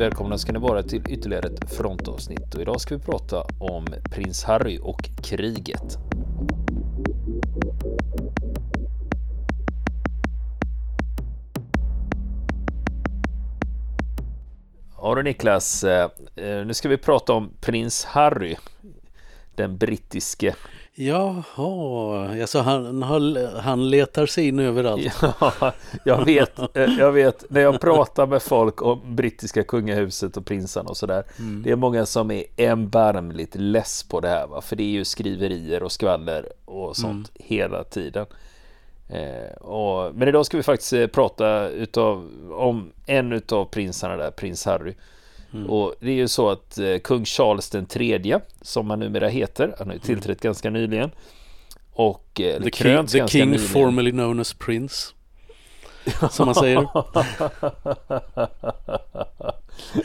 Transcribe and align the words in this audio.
Välkomna 0.00 0.38
ska 0.38 0.52
ni 0.52 0.58
vara 0.58 0.82
till 0.82 1.02
ytterligare 1.08 1.48
ett 1.48 1.72
frontavsnitt 1.72 2.54
och 2.54 2.60
idag 2.60 2.80
ska 2.80 2.96
vi 2.96 3.02
prata 3.02 3.46
om 3.58 3.86
prins 4.10 4.44
Harry 4.44 4.78
och 4.82 5.10
kriget. 5.22 5.98
Ja 14.96 15.14
du 15.14 15.22
Niklas, 15.22 15.84
eh, 15.84 16.10
eh, 16.36 16.66
nu 16.66 16.74
ska 16.74 16.88
vi 16.88 16.96
prata 16.96 17.32
om 17.32 17.52
prins 17.60 18.04
Harry, 18.04 18.56
den 19.54 19.78
brittiske 19.78 20.54
Jaha, 20.94 22.40
alltså 22.40 22.58
han, 22.58 23.02
han 23.60 23.90
letar 23.90 24.26
sig 24.26 24.48
in 24.48 24.58
överallt. 24.58 25.22
Ja, 25.40 25.72
jag 26.04 26.24
vet, 26.24 26.76
eh, 26.76 26.98
jag 26.98 27.12
vet, 27.12 27.44
när 27.50 27.60
jag 27.60 27.80
pratar 27.80 28.26
med 28.26 28.42
folk 28.42 28.82
om 28.82 29.16
brittiska 29.16 29.64
kungahuset 29.64 30.36
och 30.36 30.46
prinsarna 30.46 30.88
och 30.88 30.96
sådär. 30.96 31.24
Mm. 31.38 31.62
Det 31.62 31.70
är 31.70 31.76
många 31.76 32.06
som 32.06 32.30
är 32.30 32.44
erbarmligt 32.56 33.54
less 33.54 34.02
på 34.02 34.20
det 34.20 34.28
här 34.28 34.46
va, 34.46 34.60
för 34.60 34.76
det 34.76 34.82
är 34.82 34.90
ju 34.90 35.04
skriverier 35.04 35.82
och 35.82 35.92
skvaller 35.92 36.52
och 36.64 36.96
sånt 36.96 37.30
mm. 37.38 37.48
hela 37.48 37.84
tiden. 37.84 38.26
Eh, 39.08 39.56
och, 39.56 40.14
men 40.14 40.28
idag 40.28 40.46
ska 40.46 40.56
vi 40.56 40.62
faktiskt 40.62 40.92
eh, 40.92 41.06
prata 41.06 41.68
utav, 41.68 42.30
om 42.52 42.92
en 43.06 43.32
utav 43.32 43.64
prinsarna 43.64 44.16
där, 44.16 44.30
prins 44.30 44.64
Harry. 44.64 44.94
Mm. 45.54 45.70
Och 45.70 45.94
det 46.00 46.10
är 46.10 46.14
ju 46.14 46.28
så 46.28 46.50
att 46.50 46.78
eh, 46.78 46.98
kung 46.98 47.24
Charles 47.24 47.70
den 47.70 47.86
tredje, 47.86 48.40
som 48.62 48.90
han 48.90 48.98
numera 48.98 49.28
heter, 49.28 49.74
han 49.78 49.86
har 49.86 49.94
ju 49.94 50.00
tillträtt 50.00 50.44
mm. 50.44 50.48
ganska 50.48 50.70
nyligen. 50.70 51.10
Och 51.92 52.40
eh, 52.40 52.62
the 52.62 52.70
king, 52.70 53.06
the 53.06 53.28
king 53.28 53.50
nyligen. 53.50 53.68
formerly 53.68 54.10
known 54.10 54.40
as 54.40 54.54
Prince. 54.54 55.12
Som 56.30 56.46
man 56.46 56.54
säger. 56.54 56.76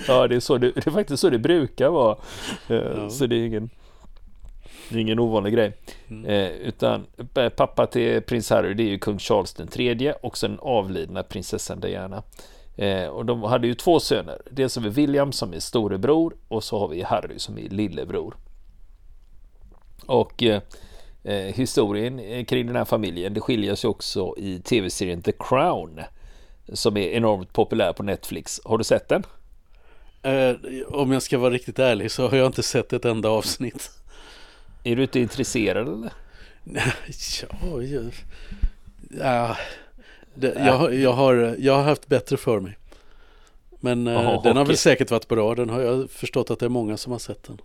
ja, 0.07 0.27
det 0.27 0.35
är, 0.35 0.39
så 0.39 0.57
det, 0.57 0.71
det, 0.71 0.87
är 0.87 0.91
faktiskt 0.91 1.21
så 1.21 1.29
det 1.29 1.39
brukar 1.39 1.89
vara. 1.89 2.17
Eh, 2.67 2.75
ja. 2.75 3.09
Så 3.09 3.25
det 3.25 3.35
är 3.35 3.45
ingen, 3.45 3.69
det 4.89 4.95
är 4.95 4.99
ingen 4.99 5.19
ovanlig 5.19 5.53
grej. 5.53 5.73
Mm. 6.07 6.25
Eh, 6.25 6.47
utan 6.49 7.05
eh, 7.35 7.49
pappa 7.49 7.87
till 7.87 8.21
prins 8.21 8.49
Harry, 8.49 8.73
det 8.73 8.83
är 8.83 8.87
ju 8.87 8.99
kung 8.99 9.19
Charles 9.19 9.53
den 9.53 9.67
tredje 9.67 10.13
och 10.13 10.37
sen 10.37 10.59
avlidna 10.61 11.23
prinsessan 11.23 11.79
Diana. 11.79 12.23
Eh, 12.75 13.07
och 13.07 13.25
de 13.25 13.43
hade 13.43 13.67
ju 13.67 13.73
två 13.73 13.99
söner. 13.99 14.41
Dels 14.51 14.75
har 14.75 14.83
vi 14.83 14.89
William 14.89 15.31
som 15.31 15.53
är 15.53 15.59
storebror 15.59 16.35
och 16.47 16.63
så 16.63 16.79
har 16.79 16.87
vi 16.87 17.01
Harry 17.01 17.39
som 17.39 17.57
är 17.57 17.69
lillebror. 17.69 18.37
Och 20.05 20.43
eh, 20.43 20.61
eh 21.23 21.55
historien 21.55 22.19
eh, 22.19 22.45
kring 22.45 22.67
den 22.67 22.75
här 22.75 22.85
familjen 22.85 23.33
det 23.33 23.41
skiljer 23.41 23.75
sig 23.75 23.87
också 23.87 24.33
i 24.37 24.59
tv-serien 24.59 25.21
The 25.21 25.31
Crown 25.39 26.01
som 26.73 26.97
är 26.97 27.07
enormt 27.07 27.53
populär 27.53 27.93
på 27.93 28.03
Netflix. 28.03 28.61
Har 28.65 28.77
du 28.77 28.83
sett 28.83 29.09
den? 29.09 29.23
Eh, 30.21 30.55
om 30.87 31.11
jag 31.11 31.21
ska 31.21 31.37
vara 31.37 31.53
riktigt 31.53 31.79
ärlig 31.79 32.11
så 32.11 32.27
har 32.27 32.37
jag 32.37 32.45
inte 32.45 32.63
sett 32.63 32.93
ett 32.93 33.05
enda 33.05 33.29
avsnitt. 33.29 33.91
Är 34.83 34.95
du 34.95 35.01
inte 35.01 35.19
intresserad 35.19 35.87
eller? 35.87 36.13
ja, 37.41 37.81
jag, 37.81 38.13
ja 39.09 39.57
det, 40.35 40.53
jag, 40.57 40.95
jag, 40.95 41.13
har, 41.13 41.55
jag 41.59 41.75
har 41.75 41.83
haft 41.83 42.07
bättre 42.07 42.37
för 42.37 42.59
mig. 42.59 42.77
Men 43.79 44.07
eh, 44.07 44.17
Aha, 44.17 44.41
den 44.43 44.57
har 44.57 44.65
väl 44.65 44.77
säkert 44.77 45.11
varit 45.11 45.27
bra. 45.27 45.55
Den 45.55 45.69
har 45.69 45.81
jag 45.81 46.09
förstått 46.09 46.51
att 46.51 46.59
det 46.59 46.65
är 46.65 46.69
många 46.69 46.97
som 46.97 47.11
har 47.11 47.19
sett 47.19 47.43
den. 47.43 47.61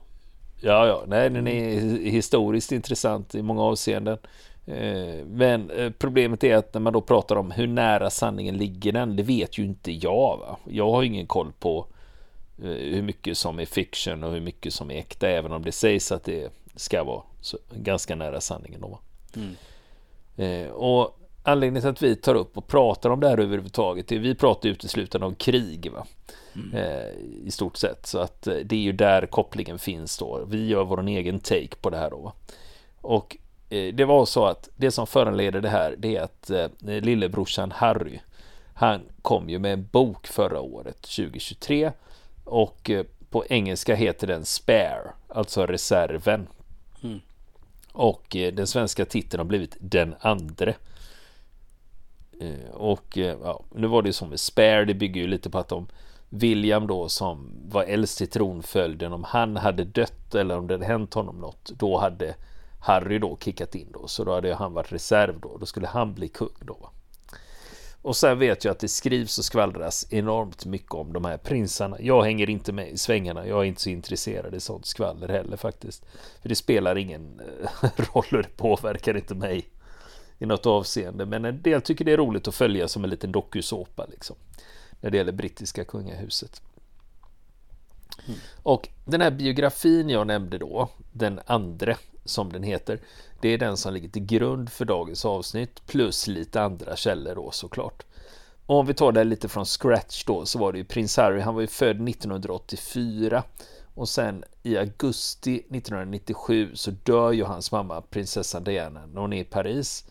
Ja, 0.60 0.86
ja, 0.86 1.04
nej, 1.06 1.30
den 1.30 1.48
är 1.48 1.80
historiskt 2.10 2.72
intressant 2.72 3.34
i 3.34 3.42
många 3.42 3.62
avseenden. 3.62 4.18
Eh, 4.66 5.24
men 5.26 5.70
eh, 5.70 5.90
problemet 5.98 6.44
är 6.44 6.56
att 6.56 6.74
när 6.74 6.80
man 6.80 6.92
då 6.92 7.00
pratar 7.00 7.36
om 7.36 7.50
hur 7.50 7.66
nära 7.66 8.10
sanningen 8.10 8.56
ligger 8.56 8.92
den, 8.92 9.16
det 9.16 9.22
vet 9.22 9.58
ju 9.58 9.64
inte 9.64 9.92
jag. 9.92 10.38
Va? 10.38 10.56
Jag 10.68 10.90
har 10.90 11.02
ingen 11.02 11.26
koll 11.26 11.52
på 11.58 11.86
hur 12.62 13.02
mycket 13.02 13.38
som 13.38 13.60
är 13.60 13.66
fiction 13.66 14.24
och 14.24 14.32
hur 14.32 14.40
mycket 14.40 14.74
som 14.74 14.90
är 14.90 14.94
äkta, 14.94 15.28
även 15.28 15.52
om 15.52 15.62
det 15.62 15.72
sägs 15.72 16.12
att 16.12 16.24
det 16.24 16.52
ska 16.76 17.04
vara 17.04 17.22
ganska 17.74 18.14
nära 18.14 18.40
sanningen. 18.40 18.80
Då, 18.80 18.98
mm. 19.36 20.70
Och 20.72 21.19
anledningen 21.42 21.82
till 21.82 21.90
att 21.90 22.02
vi 22.02 22.16
tar 22.16 22.34
upp 22.34 22.56
och 22.56 22.66
pratar 22.66 23.10
om 23.10 23.20
det 23.20 23.28
här 23.28 23.38
överhuvudtaget 23.38 24.12
är 24.12 24.18
vi 24.18 24.34
pratar 24.34 24.68
uteslutande 24.68 25.26
om 25.26 25.34
krig 25.34 25.92
va? 25.92 26.06
Mm. 26.54 26.74
Eh, 26.74 27.08
i 27.46 27.50
stort 27.50 27.76
sett 27.76 28.06
så 28.06 28.18
att 28.18 28.46
eh, 28.46 28.54
det 28.54 28.76
är 28.76 28.80
ju 28.80 28.92
där 28.92 29.26
kopplingen 29.26 29.78
finns 29.78 30.18
då. 30.18 30.44
Vi 30.48 30.66
gör 30.66 30.84
vår 30.84 31.08
egen 31.08 31.40
take 31.40 31.76
på 31.80 31.90
det 31.90 31.96
här 31.96 32.10
då. 32.10 32.32
Och 33.00 33.36
eh, 33.70 33.94
det 33.94 34.04
var 34.04 34.26
så 34.26 34.46
att 34.46 34.68
det 34.76 34.90
som 34.90 35.06
föranleder 35.06 35.60
det 35.60 35.68
här 35.68 35.94
det 35.98 36.16
är 36.16 36.22
att 36.22 36.50
eh, 36.50 36.68
lillebrorsan 36.80 37.70
Harry 37.70 38.20
han 38.80 39.00
kom 39.22 39.50
ju 39.50 39.58
med 39.58 39.72
en 39.72 39.88
bok 39.92 40.26
förra 40.26 40.60
året 40.60 41.02
2023 41.02 41.92
och 42.44 42.90
eh, 42.90 43.04
på 43.30 43.44
engelska 43.46 43.94
heter 43.94 44.26
den 44.26 44.44
Spare, 44.44 45.10
alltså 45.28 45.66
reserven. 45.66 46.46
Mm. 47.02 47.20
Och 47.92 48.36
eh, 48.36 48.52
den 48.52 48.66
svenska 48.66 49.04
titeln 49.04 49.40
har 49.40 49.44
blivit 49.44 49.76
Den 49.80 50.14
andre. 50.20 50.74
Eh, 52.40 52.70
och 52.70 53.18
eh, 53.18 53.36
ja, 53.42 53.64
nu 53.74 53.86
var 53.86 54.02
det 54.02 54.08
ju 54.08 54.12
som 54.12 54.28
med 54.28 54.40
Spare, 54.40 54.84
det 54.84 54.94
bygger 54.94 55.20
ju 55.20 55.26
lite 55.26 55.50
på 55.50 55.58
att 55.58 55.72
om 55.72 55.86
William 56.28 56.86
då 56.86 57.08
som 57.08 57.52
var 57.68 57.84
äldst 57.84 58.20
i 58.20 58.26
tronföljden, 58.26 59.12
om 59.12 59.24
han 59.24 59.56
hade 59.56 59.84
dött 59.84 60.34
eller 60.34 60.58
om 60.58 60.66
det 60.66 60.74
hade 60.74 60.86
hänt 60.86 61.14
honom 61.14 61.36
något, 61.36 61.70
då 61.78 61.98
hade 61.98 62.34
Harry 62.80 63.18
då 63.18 63.36
kickat 63.40 63.74
in 63.74 63.88
då, 63.92 64.08
så 64.08 64.24
då 64.24 64.34
hade 64.34 64.54
han 64.54 64.72
varit 64.72 64.92
reserv 64.92 65.40
då, 65.40 65.56
då 65.56 65.66
skulle 65.66 65.86
han 65.86 66.14
bli 66.14 66.28
kung 66.28 66.48
då. 66.60 66.90
Och 68.02 68.16
sen 68.16 68.38
vet 68.38 68.64
jag 68.64 68.72
att 68.72 68.78
det 68.78 68.88
skrivs 68.88 69.38
och 69.38 69.44
skvallras 69.44 70.06
enormt 70.10 70.66
mycket 70.66 70.94
om 70.94 71.12
de 71.12 71.24
här 71.24 71.36
prinsarna. 71.36 71.96
Jag 72.00 72.22
hänger 72.22 72.50
inte 72.50 72.72
med 72.72 72.88
i 72.88 72.98
svängarna, 72.98 73.46
jag 73.46 73.60
är 73.60 73.64
inte 73.64 73.80
så 73.80 73.90
intresserad 73.90 74.54
i 74.54 74.60
sånt 74.60 74.86
skvaller 74.86 75.28
heller 75.28 75.56
faktiskt. 75.56 76.04
För 76.42 76.48
det 76.48 76.54
spelar 76.54 76.98
ingen 76.98 77.40
eh, 77.40 77.90
roll 77.96 78.24
och 78.30 78.42
det 78.42 78.56
påverkar 78.56 79.16
inte 79.16 79.34
mig 79.34 79.64
i 80.40 80.46
något 80.46 80.66
avseende. 80.66 81.26
Men 81.26 81.44
en 81.44 81.62
del 81.62 81.82
tycker 81.82 82.04
det 82.04 82.12
är 82.12 82.16
roligt 82.16 82.48
att 82.48 82.54
följa 82.54 82.88
som 82.88 83.04
en 83.04 83.10
liten 83.10 83.32
dokusåpa 83.32 84.06
liksom. 84.10 84.36
När 85.00 85.10
det 85.10 85.16
gäller 85.16 85.32
brittiska 85.32 85.84
kungahuset. 85.84 86.62
Mm. 88.26 88.38
Och 88.62 88.88
den 89.04 89.20
här 89.20 89.30
biografin 89.30 90.08
jag 90.08 90.26
nämnde 90.26 90.58
då, 90.58 90.88
den 91.12 91.40
andra 91.46 91.96
som 92.24 92.52
den 92.52 92.62
heter, 92.62 93.00
det 93.40 93.48
är 93.48 93.58
den 93.58 93.76
som 93.76 93.94
ligger 93.94 94.08
till 94.08 94.24
grund 94.24 94.70
för 94.70 94.84
dagens 94.84 95.24
avsnitt 95.24 95.86
plus 95.86 96.26
lite 96.26 96.62
andra 96.62 96.96
källor 96.96 97.34
då 97.34 97.50
såklart. 97.50 98.02
Och 98.66 98.76
om 98.76 98.86
vi 98.86 98.94
tar 98.94 99.12
det 99.12 99.24
lite 99.24 99.48
från 99.48 99.64
scratch 99.64 100.24
då 100.24 100.46
så 100.46 100.58
var 100.58 100.72
det 100.72 100.78
ju 100.78 100.84
prins 100.84 101.16
Harry, 101.16 101.40
han 101.40 101.54
var 101.54 101.60
ju 101.60 101.66
född 101.66 102.08
1984 102.08 103.42
och 103.94 104.08
sen 104.08 104.44
i 104.62 104.76
augusti 104.76 105.54
1997 105.54 106.70
så 106.74 106.90
dör 106.90 107.32
ju 107.32 107.44
hans 107.44 107.72
mamma 107.72 108.00
prinsessan 108.00 108.64
Diana 108.64 109.06
när 109.06 109.20
hon 109.20 109.32
är 109.32 109.40
i 109.40 109.44
Paris 109.44 110.04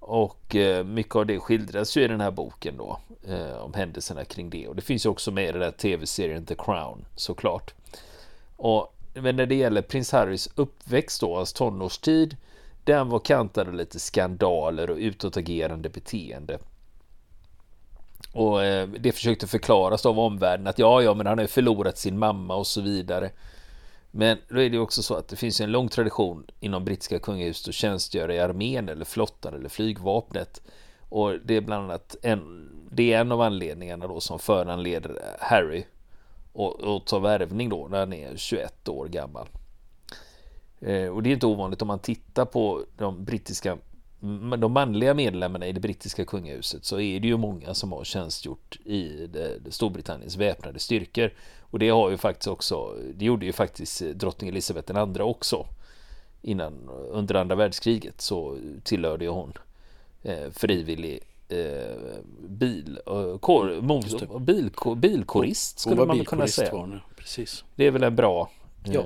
och 0.00 0.56
eh, 0.56 0.84
mycket 0.84 1.16
av 1.16 1.26
det 1.26 1.38
skildras 1.38 1.96
ju 1.96 2.04
i 2.04 2.08
den 2.08 2.20
här 2.20 2.30
boken 2.30 2.76
då. 2.76 2.98
Eh, 3.28 3.56
om 3.56 3.74
händelserna 3.74 4.24
kring 4.24 4.50
det. 4.50 4.68
Och 4.68 4.76
det 4.76 4.82
finns 4.82 5.06
ju 5.06 5.10
också 5.10 5.30
med 5.30 5.48
i 5.48 5.52
den 5.52 5.60
där 5.60 5.70
tv-serien 5.70 6.46
The 6.46 6.54
Crown 6.54 7.04
såklart. 7.16 7.74
Och, 8.56 8.94
men 9.14 9.36
när 9.36 9.46
det 9.46 9.54
gäller 9.54 9.82
prins 9.82 10.12
Harrys 10.12 10.48
uppväxt 10.54 11.20
då, 11.20 11.36
hans 11.36 11.52
tonårstid. 11.52 12.36
Den 12.84 13.08
var 13.08 13.18
kantad 13.18 13.68
av 13.68 13.74
lite 13.74 13.98
skandaler 14.00 14.90
och 14.90 14.96
utåtagerande 14.96 15.88
beteende. 15.88 16.58
Och 18.32 18.64
eh, 18.64 18.88
det 18.88 19.12
försökte 19.12 19.46
förklaras 19.46 20.06
av 20.06 20.18
omvärlden 20.18 20.66
att 20.66 20.78
ja, 20.78 21.02
ja, 21.02 21.14
men 21.14 21.26
han 21.26 21.38
har 21.38 21.44
ju 21.44 21.48
förlorat 21.48 21.98
sin 21.98 22.18
mamma 22.18 22.56
och 22.56 22.66
så 22.66 22.80
vidare. 22.80 23.30
Men 24.10 24.38
då 24.48 24.60
är 24.60 24.70
det 24.70 24.78
också 24.78 25.02
så 25.02 25.14
att 25.14 25.28
det 25.28 25.36
finns 25.36 25.60
en 25.60 25.72
lång 25.72 25.88
tradition 25.88 26.46
inom 26.60 26.84
brittiska 26.84 27.18
kungahuset 27.18 27.68
att 27.68 27.74
tjänstgöra 27.74 28.34
i 28.34 28.40
armén 28.40 28.88
eller 28.88 29.04
flottan 29.04 29.54
eller 29.54 29.68
flygvapnet. 29.68 30.62
Och 31.08 31.38
det 31.44 31.56
är 31.56 31.60
bland 31.60 31.84
annat 31.84 32.16
en, 32.22 32.70
det 32.90 33.12
är 33.12 33.20
en 33.20 33.32
av 33.32 33.40
anledningarna 33.40 34.06
då 34.06 34.20
som 34.20 34.38
föranleder 34.38 35.18
Harry 35.38 35.84
att 36.54 37.06
ta 37.06 37.18
värvning 37.18 37.68
då 37.68 37.88
när 37.90 37.98
han 37.98 38.12
är 38.12 38.36
21 38.36 38.88
år 38.88 39.06
gammal. 39.06 39.48
Eh, 40.80 41.08
och 41.08 41.22
det 41.22 41.30
är 41.30 41.32
inte 41.32 41.46
ovanligt 41.46 41.82
om 41.82 41.88
man 41.88 41.98
tittar 41.98 42.44
på 42.44 42.82
de 42.96 43.24
brittiska 43.24 43.78
de 44.58 44.72
manliga 44.72 45.14
medlemmarna 45.14 45.66
i 45.66 45.72
det 45.72 45.80
brittiska 45.80 46.24
kungahuset 46.24 46.84
så 46.84 47.00
är 47.00 47.20
det 47.20 47.28
ju 47.28 47.36
många 47.36 47.74
som 47.74 47.92
har 47.92 48.04
tjänstgjort 48.04 48.78
i 48.84 49.26
det, 49.26 49.58
det 49.58 49.72
Storbritanniens 49.72 50.36
väpnade 50.36 50.78
styrkor. 50.78 51.32
Och 51.70 51.78
det 51.78 51.88
har 51.88 52.10
ju 52.10 52.16
faktiskt 52.16 52.48
också, 52.48 52.96
det 53.14 53.24
gjorde 53.24 53.46
ju 53.46 53.52
faktiskt 53.52 54.00
drottning 54.00 54.50
Elizabeth 54.50 54.92
II 54.96 55.20
också. 55.20 55.66
Innan, 56.42 56.88
under 57.10 57.34
andra 57.34 57.54
världskriget 57.54 58.20
så 58.20 58.58
tillhörde 58.84 59.24
ju 59.24 59.30
hon 59.30 59.52
eh, 60.22 60.50
frivillig 60.52 61.20
eh, 61.48 61.96
bil, 62.48 63.00
eh, 63.06 63.38
kor, 63.38 63.80
mov, 63.80 64.04
bil, 64.40 64.70
bilkorist 64.96 65.78
skulle 65.78 66.04
man 66.04 66.24
kunna 66.24 66.46
säga. 66.46 66.70
Hon, 66.72 67.00
precis. 67.16 67.64
Det 67.74 67.86
är 67.86 67.90
väl 67.90 68.02
en 68.02 68.16
bra 68.16 68.50
eh, 68.84 69.02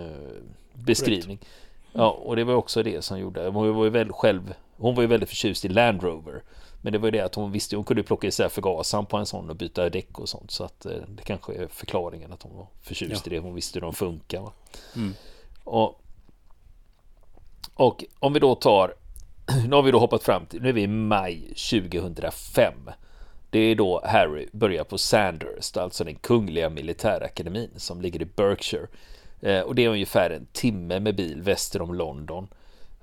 beskrivning. 0.75 1.37
Correct. 1.37 1.53
Ja, 1.93 2.11
och 2.11 2.37
det 2.37 2.45
var 2.45 2.55
också 2.55 2.83
det 2.83 3.03
som 3.03 3.19
gjorde, 3.19 3.49
hon 3.49 3.75
var 3.75 3.85
ju 3.85 3.91
väl 3.91 4.13
själv 4.13 4.55
hon 4.77 4.95
var 4.95 5.03
ju 5.03 5.07
väldigt 5.07 5.29
förtjust 5.29 5.65
i 5.65 5.69
Land 5.69 6.03
Rover. 6.03 6.43
Men 6.85 6.93
det 6.93 6.99
var 6.99 7.07
ju 7.07 7.11
det 7.11 7.21
att 7.21 7.35
hon 7.35 7.53
visste, 7.53 7.77
hon 7.77 7.85
kunde 7.85 8.03
plocka 8.03 8.27
isär 8.27 8.49
förgasaren 8.49 9.07
på 9.07 9.17
en 9.17 9.27
sån 9.27 9.51
och 9.51 9.57
byta 9.57 9.91
däck 9.91 10.19
och 10.19 10.29
sånt. 10.29 10.51
Så 10.51 10.65
att 10.65 10.87
eh, 10.87 10.93
det 11.09 11.23
kanske 11.23 11.55
är 11.55 11.67
förklaringen 11.67 12.33
att 12.33 12.43
hon 12.43 12.57
var 12.57 12.67
förtjust 12.83 13.27
ja. 13.27 13.33
i 13.33 13.35
det. 13.35 13.41
Hon 13.41 13.55
visste 13.55 13.77
hur 13.77 13.81
de 13.81 13.95
funkar. 13.95 14.51
Mm. 14.97 15.15
Och, 15.65 16.01
och 17.75 18.05
om 18.19 18.33
vi 18.33 18.41
då 18.41 18.55
tar, 18.55 18.95
nu 19.69 19.77
har 19.77 19.83
vi 19.83 19.91
då 19.91 19.99
hoppat 19.99 20.23
fram 20.23 20.47
till, 20.47 20.63
nu 20.63 20.69
är 20.69 20.73
vi 20.73 20.83
i 20.83 20.87
maj 20.87 21.41
2005. 21.49 22.75
Det 23.51 23.59
är 23.59 23.75
då 23.75 24.01
Harry 24.05 24.49
börjar 24.53 24.85
på 24.85 24.99
Sandhurst, 24.99 25.77
alltså 25.77 26.05
den 26.05 26.15
kungliga 26.15 26.71
militärakademin 26.71 27.71
som 27.77 28.01
ligger 28.01 28.23
i 28.23 28.25
Berkshire. 28.25 28.87
Eh, 29.41 29.61
och 29.61 29.75
det 29.75 29.85
är 29.85 29.89
ungefär 29.89 30.31
en 30.31 30.47
timme 30.53 31.01
med 31.01 31.17
bil 31.17 31.43
väster 31.43 31.83
om 31.83 31.95
London. 31.95 32.49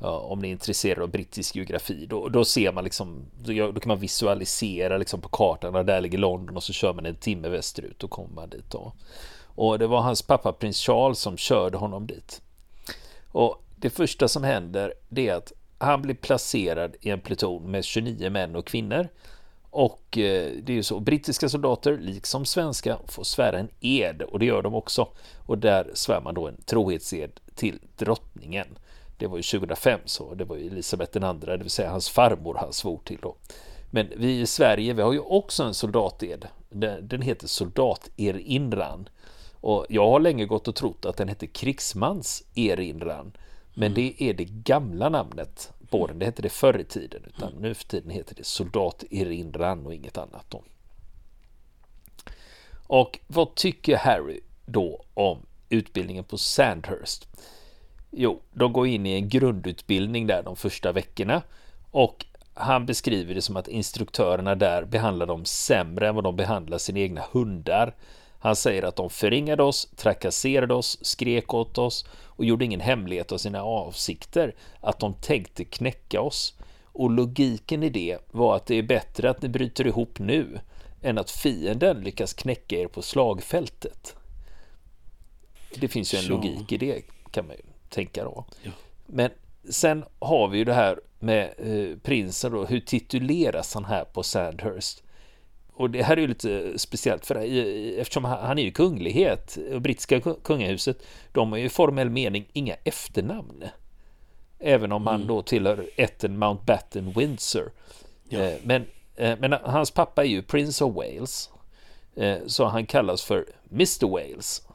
Om 0.01 0.39
ni 0.39 0.47
är 0.47 0.51
intresserade 0.51 1.03
av 1.03 1.09
brittisk 1.09 1.55
geografi, 1.55 2.05
då, 2.05 2.29
då 2.29 2.45
ser 2.45 2.71
man 2.71 2.83
liksom, 2.83 3.25
då, 3.43 3.73
kan 3.73 3.87
man 3.87 3.99
visualisera 3.99 4.97
liksom 4.97 5.21
på 5.21 5.29
kartan, 5.29 5.75
och 5.75 5.85
där 5.85 6.01
ligger 6.01 6.17
London 6.17 6.57
och 6.57 6.63
så 6.63 6.73
kör 6.73 6.93
man 6.93 7.05
en 7.05 7.15
timme 7.15 7.49
västerut 7.49 8.03
och 8.03 8.09
kommer 8.09 8.33
man 8.35 8.49
dit 8.49 8.71
då. 8.71 8.93
Och 9.55 9.79
det 9.79 9.87
var 9.87 10.01
hans 10.01 10.21
pappa 10.21 10.53
prins 10.53 10.81
Charles 10.81 11.19
som 11.19 11.37
körde 11.37 11.77
honom 11.77 12.07
dit. 12.07 12.41
Och 13.31 13.63
det 13.75 13.89
första 13.89 14.27
som 14.27 14.43
händer, 14.43 14.93
det 15.09 15.27
är 15.27 15.35
att 15.35 15.51
han 15.77 16.01
blir 16.01 16.15
placerad 16.15 16.95
i 17.01 17.09
en 17.09 17.21
pluton 17.21 17.71
med 17.71 17.83
29 17.83 18.29
män 18.29 18.55
och 18.55 18.65
kvinnor 18.65 19.07
och 19.71 20.17
eh, 20.17 20.51
det 20.63 20.73
är 20.73 20.75
ju 20.75 20.83
så, 20.83 20.99
brittiska 20.99 21.49
soldater, 21.49 21.97
liksom 21.97 22.45
svenska, 22.45 22.97
får 23.07 23.23
svära 23.23 23.59
en 23.59 23.69
ed 23.79 24.21
och 24.21 24.39
det 24.39 24.45
gör 24.45 24.61
de 24.61 24.75
också. 24.75 25.07
Och 25.45 25.57
där 25.57 25.91
svär 25.93 26.21
man 26.21 26.33
då 26.35 26.47
en 26.47 26.61
trohetsed 26.65 27.31
till 27.55 27.79
drottningen. 27.97 28.67
Det 29.21 29.27
var 29.27 29.37
ju 29.37 29.43
2005 29.43 29.99
så, 30.05 30.33
det 30.33 30.45
var 30.45 30.55
ju 30.55 30.67
Elisabeth 30.67 31.17
II, 31.17 31.33
det 31.45 31.57
vill 31.57 31.69
säga 31.69 31.89
hans 31.89 32.09
farmor 32.09 32.55
han 32.55 32.73
svor 32.73 32.99
till 33.05 33.19
då. 33.21 33.35
Men 33.89 34.07
vi 34.17 34.39
i 34.39 34.47
Sverige, 34.47 34.93
vi 34.93 35.01
har 35.01 35.13
ju 35.13 35.19
också 35.19 35.63
en 35.63 35.73
soldated. 35.73 36.47
Den 37.01 37.21
heter 37.21 37.47
soldaterinran. 37.47 39.09
Och 39.53 39.85
jag 39.89 40.09
har 40.09 40.19
länge 40.19 40.45
gått 40.45 40.67
och 40.67 40.75
trott 40.75 41.05
att 41.05 41.17
den 41.17 41.27
hette 41.27 41.47
krigsmanserinran. 41.47 43.31
Men 43.73 43.93
det 43.93 44.23
är 44.23 44.33
det 44.33 44.45
gamla 44.45 45.09
namnet 45.09 45.73
på 45.89 46.07
den. 46.07 46.19
Det 46.19 46.25
hette 46.25 46.41
det 46.41 46.49
förr 46.49 46.79
i 46.79 46.83
tiden. 46.83 47.23
Utan 47.27 47.49
mm. 47.49 47.61
nu 47.61 47.73
för 47.73 47.85
tiden 47.85 48.09
heter 48.09 48.35
det 48.35 48.45
soldaterinran 48.45 49.85
och 49.85 49.93
inget 49.93 50.17
annat. 50.17 50.45
Då. 50.49 50.63
Och 52.87 53.19
vad 53.27 53.55
tycker 53.55 53.97
Harry 53.97 54.39
då 54.65 55.05
om 55.13 55.45
utbildningen 55.69 56.23
på 56.23 56.37
Sandhurst? 56.37 57.27
Jo, 58.11 58.41
de 58.53 58.73
går 58.73 58.87
in 58.87 59.05
i 59.05 59.13
en 59.13 59.29
grundutbildning 59.29 60.27
där 60.27 60.43
de 60.43 60.55
första 60.55 60.91
veckorna 60.91 61.41
och 61.91 62.25
han 62.53 62.85
beskriver 62.85 63.35
det 63.35 63.41
som 63.41 63.57
att 63.57 63.67
instruktörerna 63.67 64.55
där 64.55 64.85
behandlar 64.85 65.25
dem 65.25 65.45
sämre 65.45 66.07
än 66.07 66.15
vad 66.15 66.23
de 66.23 66.35
behandlar 66.35 66.77
sina 66.77 66.99
egna 66.99 67.21
hundar. 67.31 67.95
Han 68.39 68.55
säger 68.55 68.83
att 68.83 68.95
de 68.95 69.09
förringade 69.09 69.63
oss, 69.63 69.89
trakasserade 69.95 70.73
oss, 70.73 70.97
skrek 71.01 71.53
åt 71.53 71.77
oss 71.77 72.05
och 72.25 72.45
gjorde 72.45 72.65
ingen 72.65 72.79
hemlighet 72.79 73.31
av 73.31 73.37
sina 73.37 73.63
avsikter, 73.63 74.55
att 74.81 74.99
de 74.99 75.13
tänkte 75.13 75.65
knäcka 75.65 76.21
oss. 76.21 76.53
Och 76.85 77.11
logiken 77.11 77.83
i 77.83 77.89
det 77.89 78.17
var 78.31 78.55
att 78.55 78.65
det 78.65 78.75
är 78.75 78.83
bättre 78.83 79.29
att 79.29 79.41
ni 79.41 79.49
bryter 79.49 79.87
ihop 79.87 80.19
nu 80.19 80.59
än 81.01 81.17
att 81.17 81.31
fienden 81.31 82.01
lyckas 82.01 82.33
knäcka 82.33 82.75
er 82.75 82.87
på 82.87 83.01
slagfältet. 83.01 84.15
Det 85.75 85.87
finns 85.87 86.13
ju 86.13 86.17
en 86.17 86.25
logik 86.25 86.71
i 86.71 86.77
det 86.77 87.01
kan 87.31 87.47
man 87.47 87.55
ju 87.55 87.70
tänka 87.91 88.23
då. 88.23 88.45
Ja. 88.63 88.71
Men 89.05 89.29
sen 89.69 90.05
har 90.19 90.47
vi 90.47 90.57
ju 90.57 90.63
det 90.63 90.73
här 90.73 90.99
med 91.19 91.53
eh, 91.57 91.97
prinsen 91.97 92.51
då, 92.51 92.65
hur 92.65 92.79
tituleras 92.79 93.73
han 93.73 93.85
här 93.85 94.03
på 94.03 94.23
Sandhurst? 94.23 95.03
Och 95.73 95.89
det 95.89 96.03
här 96.03 96.17
är 96.17 96.21
ju 96.21 96.27
lite 96.27 96.79
speciellt 96.79 97.25
för 97.25 97.35
eftersom 97.99 98.25
han 98.25 98.57
är 98.59 98.63
ju 98.63 98.71
kunglighet 98.71 99.57
och 99.73 99.81
brittiska 99.81 100.21
kungahuset, 100.43 101.03
de 101.31 101.51
har 101.51 101.59
ju 101.59 101.65
i 101.65 101.69
formell 101.69 102.09
mening 102.09 102.47
inga 102.53 102.75
efternamn. 102.83 103.63
Även 104.59 104.91
om 104.91 105.01
mm. 105.01 105.11
han 105.11 105.27
då 105.27 105.41
tillhör 105.41 105.85
ätten 105.95 106.37
Mountbatten 106.37 107.11
Windsor. 107.11 107.71
Ja. 108.29 108.39
Eh, 108.39 108.59
men, 108.63 108.85
eh, 109.15 109.37
men 109.39 109.51
hans 109.51 109.91
pappa 109.91 110.23
är 110.23 110.27
ju 110.27 110.41
Prince 110.41 110.83
of 110.83 110.95
Wales. 110.95 111.49
Eh, 112.15 112.37
så 112.47 112.65
han 112.65 112.85
kallas 112.85 113.23
för 113.23 113.45
Mr 113.71 114.07
Wales. 114.07 114.67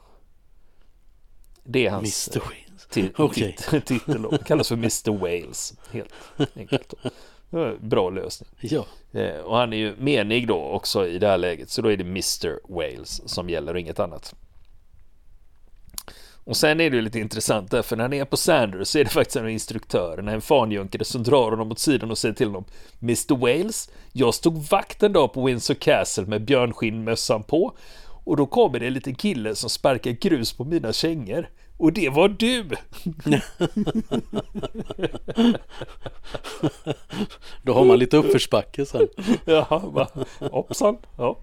Det 1.63 1.85
är 1.85 1.91
hans 1.91 2.27
Mr. 2.27 2.39
Wales. 2.45 2.66
Okay. 3.17 3.51
titel. 3.85 4.21
Då. 4.21 4.37
Kallas 4.37 4.67
för 4.67 4.75
Mr 4.75 5.17
Wales. 5.17 5.73
Helt 5.91 6.57
enkelt. 6.57 6.93
Bra 7.79 8.09
lösning. 8.09 8.49
Ja. 8.61 8.85
Eh, 9.11 9.37
och 9.37 9.57
han 9.57 9.73
är 9.73 9.77
ju 9.77 9.95
menig 9.97 10.47
då 10.47 10.57
också 10.57 11.07
i 11.07 11.19
det 11.19 11.27
här 11.27 11.37
läget. 11.37 11.69
Så 11.69 11.81
då 11.81 11.91
är 11.91 11.97
det 11.97 12.03
Mr 12.03 12.73
Wales 12.73 13.29
som 13.29 13.49
gäller 13.49 13.73
och 13.73 13.79
inget 13.79 13.99
annat. 13.99 14.35
Och 16.47 16.57
sen 16.57 16.81
är 16.81 16.89
det 16.89 16.95
ju 16.95 17.01
lite 17.01 17.19
intressant 17.19 17.71
där, 17.71 17.81
för 17.81 17.95
när 17.95 18.03
han 18.03 18.13
är 18.13 18.25
på 18.25 18.37
Sanders 18.37 18.87
så 18.87 18.99
är 18.99 19.03
det 19.03 19.09
faktiskt 19.09 19.35
en 19.35 19.49
instruktör, 19.49 20.17
en 20.17 20.41
fanjunkare 20.41 21.03
som 21.03 21.23
drar 21.23 21.51
honom 21.51 21.71
åt 21.71 21.79
sidan 21.79 22.11
och 22.11 22.17
säger 22.17 22.35
till 22.35 22.47
honom 22.47 22.65
Mr 23.01 23.37
Wales, 23.37 23.89
jag 24.11 24.33
stod 24.33 24.57
vakt 24.69 25.03
en 25.03 25.13
dag 25.13 25.33
på 25.33 25.45
Windsor 25.45 25.73
Castle 25.73 26.25
med 26.25 26.45
björnskinnmössan 26.45 27.43
på 27.43 27.77
och 28.27 28.37
då 28.37 28.45
kommer 28.45 28.79
det 28.79 28.87
en 28.87 28.93
liten 28.93 29.15
kille 29.15 29.55
som 29.55 29.69
sparkar 29.69 30.11
grus 30.11 30.53
på 30.53 30.63
mina 30.63 30.93
kängor. 30.93 31.49
Och 31.77 31.93
det 31.93 32.09
var 32.09 32.29
du! 32.29 32.63
Då 37.61 37.73
har 37.73 37.85
man 37.85 37.99
lite 37.99 38.17
uppförsbacke 38.17 38.85
sen. 38.85 39.07
ja, 39.45 39.83
bara, 39.93 40.07
hoppsan. 40.51 40.97
Ja. 41.17 41.39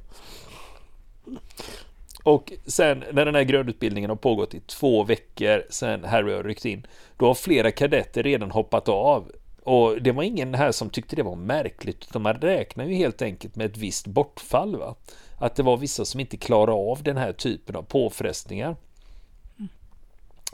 Och 2.22 2.52
sen 2.66 3.04
när 3.12 3.24
den 3.24 3.34
här 3.34 3.42
grundutbildningen 3.42 4.10
har 4.10 4.16
pågått 4.16 4.54
i 4.54 4.60
två 4.60 5.04
veckor 5.04 5.62
sen 5.70 6.04
Harry 6.04 6.34
har 6.34 6.42
ryckt 6.42 6.64
in, 6.64 6.86
då 7.16 7.26
har 7.26 7.34
flera 7.34 7.70
kadetter 7.70 8.22
redan 8.22 8.50
hoppat 8.50 8.88
av. 8.88 9.32
Och 9.62 10.02
det 10.02 10.12
var 10.12 10.22
ingen 10.22 10.54
här 10.54 10.72
som 10.72 10.90
tyckte 10.90 11.16
det 11.16 11.22
var 11.22 11.36
märkligt, 11.36 12.06
utan 12.08 12.22
man 12.22 12.34
räknar 12.34 12.84
ju 12.84 12.94
helt 12.94 13.22
enkelt 13.22 13.56
med 13.56 13.66
ett 13.66 13.76
visst 13.76 14.06
bortfall. 14.06 14.76
Va? 14.76 14.94
Att 15.38 15.56
det 15.56 15.62
var 15.62 15.76
vissa 15.76 16.04
som 16.04 16.20
inte 16.20 16.36
klarade 16.36 16.72
av 16.72 17.02
den 17.02 17.16
här 17.16 17.32
typen 17.32 17.76
av 17.76 17.82
påfrestningar. 17.82 18.76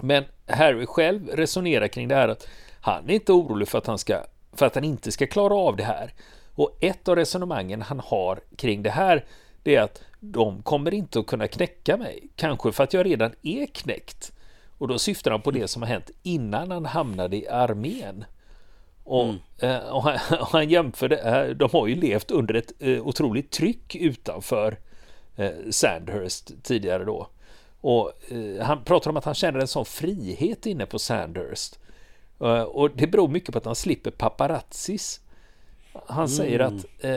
Men 0.03 0.25
Harry 0.47 0.87
själv 0.87 1.29
resonerar 1.29 1.89
kring 1.89 2.09
det 2.09 2.15
här 2.15 2.29
att 2.29 2.49
han 2.81 3.11
är 3.11 3.15
inte 3.15 3.33
orolig 3.33 3.69
för 3.69 3.79
att 3.79 3.87
han, 3.87 3.99
ska, 3.99 4.23
för 4.53 4.67
att 4.67 4.75
han 4.75 4.85
inte 4.85 5.13
ska 5.13 5.27
klara 5.27 5.55
av 5.55 5.77
det 5.77 5.85
här. 5.85 6.13
Och 6.55 6.79
ett 6.81 7.09
av 7.09 7.17
resonemangen 7.17 7.83
han 7.83 8.01
har 8.01 8.41
kring 8.57 8.83
det 8.83 8.91
här 8.91 9.25
det 9.63 9.77
är 9.77 9.83
att 9.83 10.03
de 10.21 10.63
kommer 10.63 10.95
inte 10.95 11.21
att 11.21 11.27
kunna 11.27 11.49
knäcka 11.49 11.97
mig. 11.97 12.29
Kanske 12.37 12.73
för 12.73 12.85
att 12.85 12.93
jag 12.93 13.07
redan 13.07 13.33
är 13.43 13.67
knäckt. 13.67 14.33
Och 14.79 14.89
då 14.89 14.99
syftar 14.99 15.31
han 15.31 15.43
på 15.43 15.51
det 15.51 15.69
som 15.69 15.83
har 15.83 15.89
hänt 15.89 16.11
innan 16.23 16.71
han 16.71 16.87
hamnade 16.87 17.37
i 17.37 17.49
armén. 17.49 18.25
Och, 19.05 19.25
mm. 19.25 19.39
Eh, 19.59 19.79
och, 19.79 20.03
han, 20.03 20.19
och 20.41 20.47
han 20.47 20.69
jämför 20.69 21.09
det, 21.09 21.55
de 21.55 21.69
har 21.73 21.87
ju 21.87 21.95
levt 21.95 22.31
under 22.31 22.55
ett 22.55 22.73
eh, 22.79 23.07
otroligt 23.07 23.51
tryck 23.51 23.95
utanför 23.95 24.79
eh, 25.37 25.51
Sandhurst 25.71 26.63
tidigare 26.63 27.05
då. 27.05 27.29
Och 27.81 28.13
eh, 28.29 28.65
han 28.65 28.85
pratar 28.85 29.11
om 29.11 29.17
att 29.17 29.25
han 29.25 29.35
känner 29.35 29.61
en 29.61 29.69
sån 29.69 29.85
frihet 29.85 30.67
inne 30.67 30.87
på 30.87 30.99
Sandhurst. 30.99 31.79
Uh, 32.43 32.63
och 32.63 32.91
det 32.91 33.07
beror 33.07 33.29
mycket 33.29 33.53
på 33.53 33.59
att 33.59 33.65
han 33.65 33.75
slipper 33.75 34.11
paparazzis. 34.11 35.21
Han 35.93 36.17
mm. 36.17 36.29
säger 36.29 36.61
att 36.61 36.85
eh, 37.01 37.11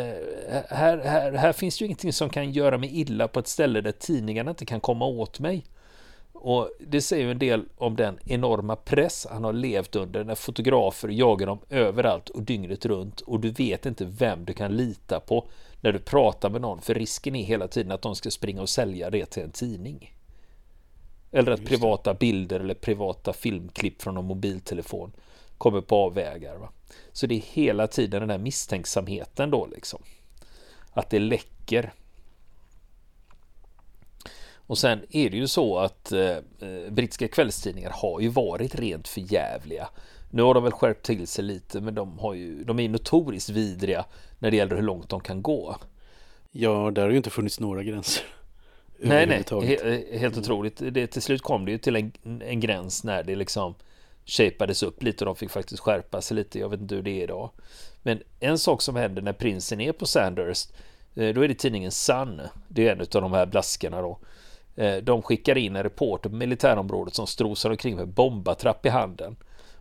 här, 0.70 0.98
här, 0.98 1.32
här 1.32 1.54
finns 1.54 1.82
ju 1.82 1.86
ingenting 1.86 2.14
som 2.14 2.30
kan 2.30 2.52
göra 2.52 2.78
mig 2.78 3.00
illa 3.00 3.28
på 3.28 3.40
ett 3.40 3.48
ställe 3.48 3.82
där 3.82 3.92
tidningarna 3.92 4.50
inte 4.50 4.66
kan 4.66 4.80
komma 4.80 5.06
åt 5.06 5.40
mig. 5.40 5.66
Och 6.34 6.72
det 6.80 7.02
säger 7.02 7.26
ju 7.26 7.32
en 7.32 7.40
del 7.40 7.66
om 7.78 7.96
den 7.96 8.20
enorma 8.26 8.76
press 8.76 9.28
han 9.32 9.44
har 9.44 9.54
levt 9.54 9.96
under 9.96 10.24
när 10.24 10.36
fotografer 10.36 11.10
jagar 11.10 11.48
dem 11.48 11.60
överallt 11.70 12.30
och 12.30 12.42
dygnet 12.42 12.86
runt 12.86 13.22
och 13.22 13.40
du 13.40 13.50
vet 13.50 13.86
inte 13.86 14.06
vem 14.06 14.46
du 14.46 14.54
kan 14.54 14.76
lita 14.76 15.20
på 15.20 15.48
när 15.82 15.92
du 15.92 16.00
pratar 16.00 16.50
med 16.50 16.62
någon 16.62 16.82
för 16.82 16.94
risken 16.94 17.36
är 17.36 17.44
hela 17.44 17.68
tiden 17.68 17.92
att 17.92 18.02
de 18.02 18.16
ska 18.16 18.32
springa 18.32 18.62
och 18.62 18.70
sälja 18.70 19.10
det 19.10 19.26
till 19.26 19.44
en 19.44 19.52
tidning. 19.52 20.13
Eller 21.34 21.52
att 21.52 21.66
privata 21.66 22.14
bilder 22.14 22.60
eller 22.60 22.74
privata 22.74 23.34
filmklipp 23.34 24.02
från 24.02 24.18
en 24.18 24.26
mobiltelefon 24.26 25.12
kommer 25.58 25.82
på 25.82 25.96
avvägar. 25.96 26.56
Va? 26.56 26.70
Så 27.12 27.28
det 27.28 27.36
är 27.36 27.40
hela 27.40 27.88
tiden 27.88 28.22
den 28.22 28.30
här 28.30 28.38
misstänksamheten 28.38 29.52
då 29.52 29.66
liksom. 29.66 30.02
Att 30.92 31.10
det 31.10 31.20
läcker. 31.20 31.94
Och 34.56 34.78
sen 34.78 35.06
är 35.10 35.30
det 35.30 35.38
ju 35.38 35.48
så 35.48 35.78
att 35.78 36.12
eh, 36.12 36.38
brittiska 36.90 37.28
kvällstidningar 37.28 37.92
har 37.94 38.20
ju 38.20 38.28
varit 38.28 38.76
rent 38.76 39.08
förjävliga. 39.08 39.90
Nu 40.32 40.42
har 40.42 40.54
de 40.54 40.64
väl 40.64 40.72
skärpt 40.72 41.06
till 41.06 41.28
sig 41.28 41.46
lite 41.46 41.82
men 41.82 41.96
de, 41.96 42.20
har 42.20 42.34
ju, 42.34 42.64
de 42.64 42.80
är 42.80 42.90
notoriskt 42.90 43.50
vidriga 43.50 44.06
när 44.40 44.52
det 44.52 44.58
gäller 44.58 44.76
hur 44.76 44.84
långt 44.84 45.10
de 45.10 45.20
kan 45.20 45.42
gå. 45.42 45.76
Ja, 46.52 46.92
där 46.92 47.02
har 47.02 47.10
ju 47.10 47.18
inte 47.18 47.30
funnits 47.30 47.60
några 47.60 47.84
gränser. 47.84 48.26
Nej, 49.00 49.26
nej, 49.26 49.44
he 49.62 50.18
helt 50.18 50.38
otroligt. 50.38 50.82
Det, 50.92 51.08
till 51.08 51.22
slut 51.22 51.42
kom 51.42 51.66
det 51.66 51.72
ju 51.72 51.78
till 51.78 51.96
en, 51.96 52.42
en 52.42 52.60
gräns 52.60 53.04
när 53.04 53.24
det 53.24 53.36
liksom 53.36 53.76
shapades 54.26 54.84
upp 54.84 55.04
lite 55.04 55.24
och 55.24 55.26
de 55.26 55.36
fick 55.36 55.50
faktiskt 55.50 55.80
skärpa 55.80 56.22
sig 56.22 56.36
lite. 56.36 56.60
Jag 56.60 56.70
vet 56.70 56.80
inte 56.80 56.96
hur 56.96 57.02
det 57.02 57.12
är 57.12 57.24
idag. 57.24 57.50
Men 58.04 58.22
en 58.40 58.58
sak 58.58 58.82
som 58.82 58.96
händer 58.96 59.22
när 59.22 59.34
prinsen 59.34 59.82
är 59.82 59.92
på 59.92 60.06
Sandhurst, 60.06 60.74
eh, 61.16 61.34
då 61.34 61.42
är 61.42 61.48
det 61.48 61.54
tidningen 61.54 61.92
Sun. 61.92 62.42
Det 62.68 62.88
är 62.88 62.92
en 62.92 63.02
av 63.02 63.08
de 63.08 63.34
här 63.34 63.46
blaskarna 63.46 64.02
då. 64.02 64.20
Eh, 64.76 64.98
de 64.98 65.22
skickar 65.22 65.58
in 65.58 65.76
en 65.76 65.84
reporter 65.84 66.30
på 66.30 66.36
militärområdet 66.36 67.14
som 67.16 67.28
strosar 67.28 67.70
omkring 67.70 67.96
med 67.96 68.08
bombatrapp 68.08 68.86
i 68.86 68.90
handen. 68.90 69.36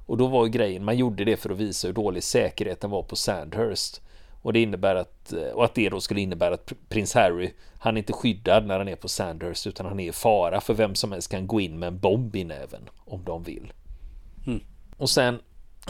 Och 0.06 0.16
då 0.16 0.26
var 0.26 0.46
grejen, 0.46 0.84
man 0.84 0.96
gjorde 0.96 1.24
det 1.24 1.36
för 1.36 1.50
att 1.50 1.58
visa 1.58 1.88
hur 1.88 1.94
dålig 1.94 2.22
säkerheten 2.22 2.90
var 2.90 3.02
på 3.02 3.16
Sandhurst. 3.16 4.00
Och 4.42 4.52
det 4.52 4.62
innebär 4.62 4.94
att, 4.94 5.32
eh, 5.32 5.48
och 5.48 5.64
att 5.64 5.74
det 5.74 5.88
då 5.88 6.00
skulle 6.00 6.20
innebära 6.20 6.54
att 6.54 6.72
prins 6.88 7.14
Harry, 7.14 7.52
han 7.78 7.96
är 7.96 7.98
inte 7.98 8.12
skyddad 8.12 8.66
när 8.66 8.78
han 8.78 8.88
är 8.88 8.96
på 8.96 9.08
Sandhurst 9.08 9.66
utan 9.66 9.86
han 9.86 10.00
är 10.00 10.08
i 10.08 10.12
fara 10.12 10.60
för 10.60 10.74
vem 10.74 10.94
som 10.94 11.12
helst 11.12 11.30
kan 11.30 11.46
gå 11.46 11.60
in 11.60 11.78
med 11.78 11.86
en 11.86 11.98
bomb 11.98 12.36
i 12.36 12.44
näven 12.44 12.88
om 13.04 13.24
de 13.24 13.42
vill. 13.42 13.72
Mm. 14.46 14.60
Och 14.96 15.10
sen, 15.10 15.38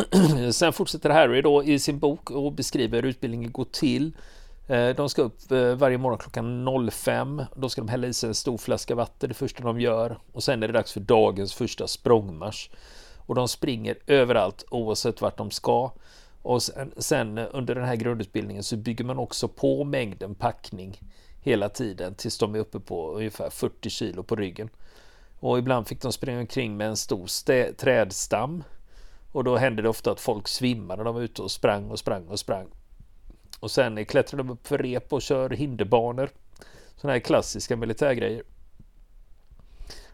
sen 0.52 0.72
fortsätter 0.72 1.10
Harry 1.10 1.42
då 1.42 1.64
i 1.64 1.78
sin 1.78 1.98
bok 1.98 2.30
och 2.30 2.52
beskriver 2.52 3.02
hur 3.02 3.08
utbildningen 3.08 3.52
går 3.52 3.64
till. 3.64 4.12
Eh, 4.66 4.88
de 4.88 5.08
ska 5.08 5.22
upp 5.22 5.52
eh, 5.52 5.74
varje 5.74 5.98
morgon 5.98 6.18
klockan 6.18 6.90
05. 6.92 7.42
Då 7.56 7.68
ska 7.68 7.80
de 7.80 7.88
hälla 7.88 8.06
i 8.06 8.12
sig 8.12 8.28
en 8.28 8.34
stor 8.34 8.58
flaska 8.58 8.94
vatten 8.94 9.28
det 9.28 9.34
första 9.34 9.64
de 9.64 9.80
gör. 9.80 10.18
Och 10.32 10.42
sen 10.42 10.62
är 10.62 10.66
det 10.66 10.72
dags 10.72 10.92
för 10.92 11.00
dagens 11.00 11.54
första 11.54 11.88
språngmarsch. 11.88 12.70
Och 13.26 13.34
de 13.34 13.48
springer 13.48 13.98
överallt 14.06 14.64
oavsett 14.70 15.20
vart 15.20 15.36
de 15.36 15.50
ska. 15.50 15.90
Och 16.42 16.62
sen, 16.62 16.92
sen, 16.96 17.38
under 17.38 17.74
den 17.74 17.84
här 17.84 17.96
grundutbildningen 17.96 18.62
så 18.62 18.76
bygger 18.76 19.04
man 19.04 19.18
också 19.18 19.48
på 19.48 19.84
mängden 19.84 20.34
packning 20.34 21.00
hela 21.40 21.68
tiden 21.68 22.14
tills 22.14 22.38
de 22.38 22.54
är 22.54 22.58
uppe 22.58 22.80
på 22.80 23.12
ungefär 23.12 23.50
40 23.50 23.90
kilo 23.90 24.22
på 24.22 24.36
ryggen. 24.36 24.70
Och 25.40 25.58
ibland 25.58 25.88
fick 25.88 26.02
de 26.02 26.12
springa 26.12 26.38
omkring 26.38 26.76
med 26.76 26.88
en 26.88 26.96
stor 26.96 27.72
trädstam. 27.72 28.64
Och 29.32 29.44
då 29.44 29.56
hände 29.56 29.82
det 29.82 29.88
ofta 29.88 30.10
att 30.10 30.20
folk 30.20 30.48
svimmade. 30.48 30.96
när 30.96 31.04
De 31.04 31.14
var 31.14 31.22
ute 31.22 31.42
och 31.42 31.50
sprang 31.50 31.90
och 31.90 31.98
sprang 31.98 32.28
och 32.28 32.38
sprang. 32.38 32.68
Och 33.60 33.70
sen 33.70 34.04
klättrar 34.06 34.38
de 34.38 34.50
upp 34.50 34.66
för 34.66 34.78
rep 34.78 35.12
och 35.12 35.22
kör 35.22 35.50
hinderbanor. 35.50 36.30
Sådana 36.96 37.12
här 37.12 37.20
klassiska 37.20 37.76
militärgrejer. 37.76 38.42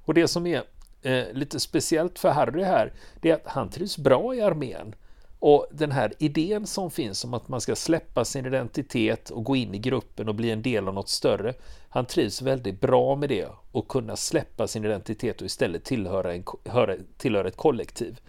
Och 0.04 0.14
det 0.14 0.28
som 0.28 0.46
är 0.46 0.62
eh, 1.02 1.32
lite 1.32 1.60
speciellt 1.60 2.18
för 2.18 2.30
Harry 2.30 2.62
här, 2.62 2.92
det 3.20 3.30
är 3.30 3.34
att 3.34 3.46
han 3.46 3.70
trivs 3.70 3.98
bra 3.98 4.34
i 4.34 4.40
armén. 4.40 4.94
Och 5.40 5.66
den 5.70 5.92
här 5.92 6.12
idén 6.18 6.66
som 6.66 6.90
finns 6.90 7.24
om 7.24 7.34
att 7.34 7.48
man 7.48 7.60
ska 7.60 7.76
släppa 7.76 8.24
sin 8.24 8.46
identitet 8.46 9.30
och 9.30 9.44
gå 9.44 9.56
in 9.56 9.74
i 9.74 9.78
gruppen 9.78 10.28
och 10.28 10.34
bli 10.34 10.50
en 10.50 10.62
del 10.62 10.88
av 10.88 10.94
något 10.94 11.08
större. 11.08 11.54
Han 11.88 12.06
trivs 12.06 12.42
väldigt 12.42 12.80
bra 12.80 13.16
med 13.16 13.28
det 13.28 13.48
och 13.72 13.88
kunna 13.88 14.16
släppa 14.16 14.68
sin 14.68 14.84
identitet 14.84 15.40
och 15.40 15.46
istället 15.46 15.84
tillhöra, 15.84 16.34
en, 16.34 16.44
höra, 16.64 16.96
tillhöra 17.16 17.48
ett 17.48 17.56
kollektiv. 17.56 18.20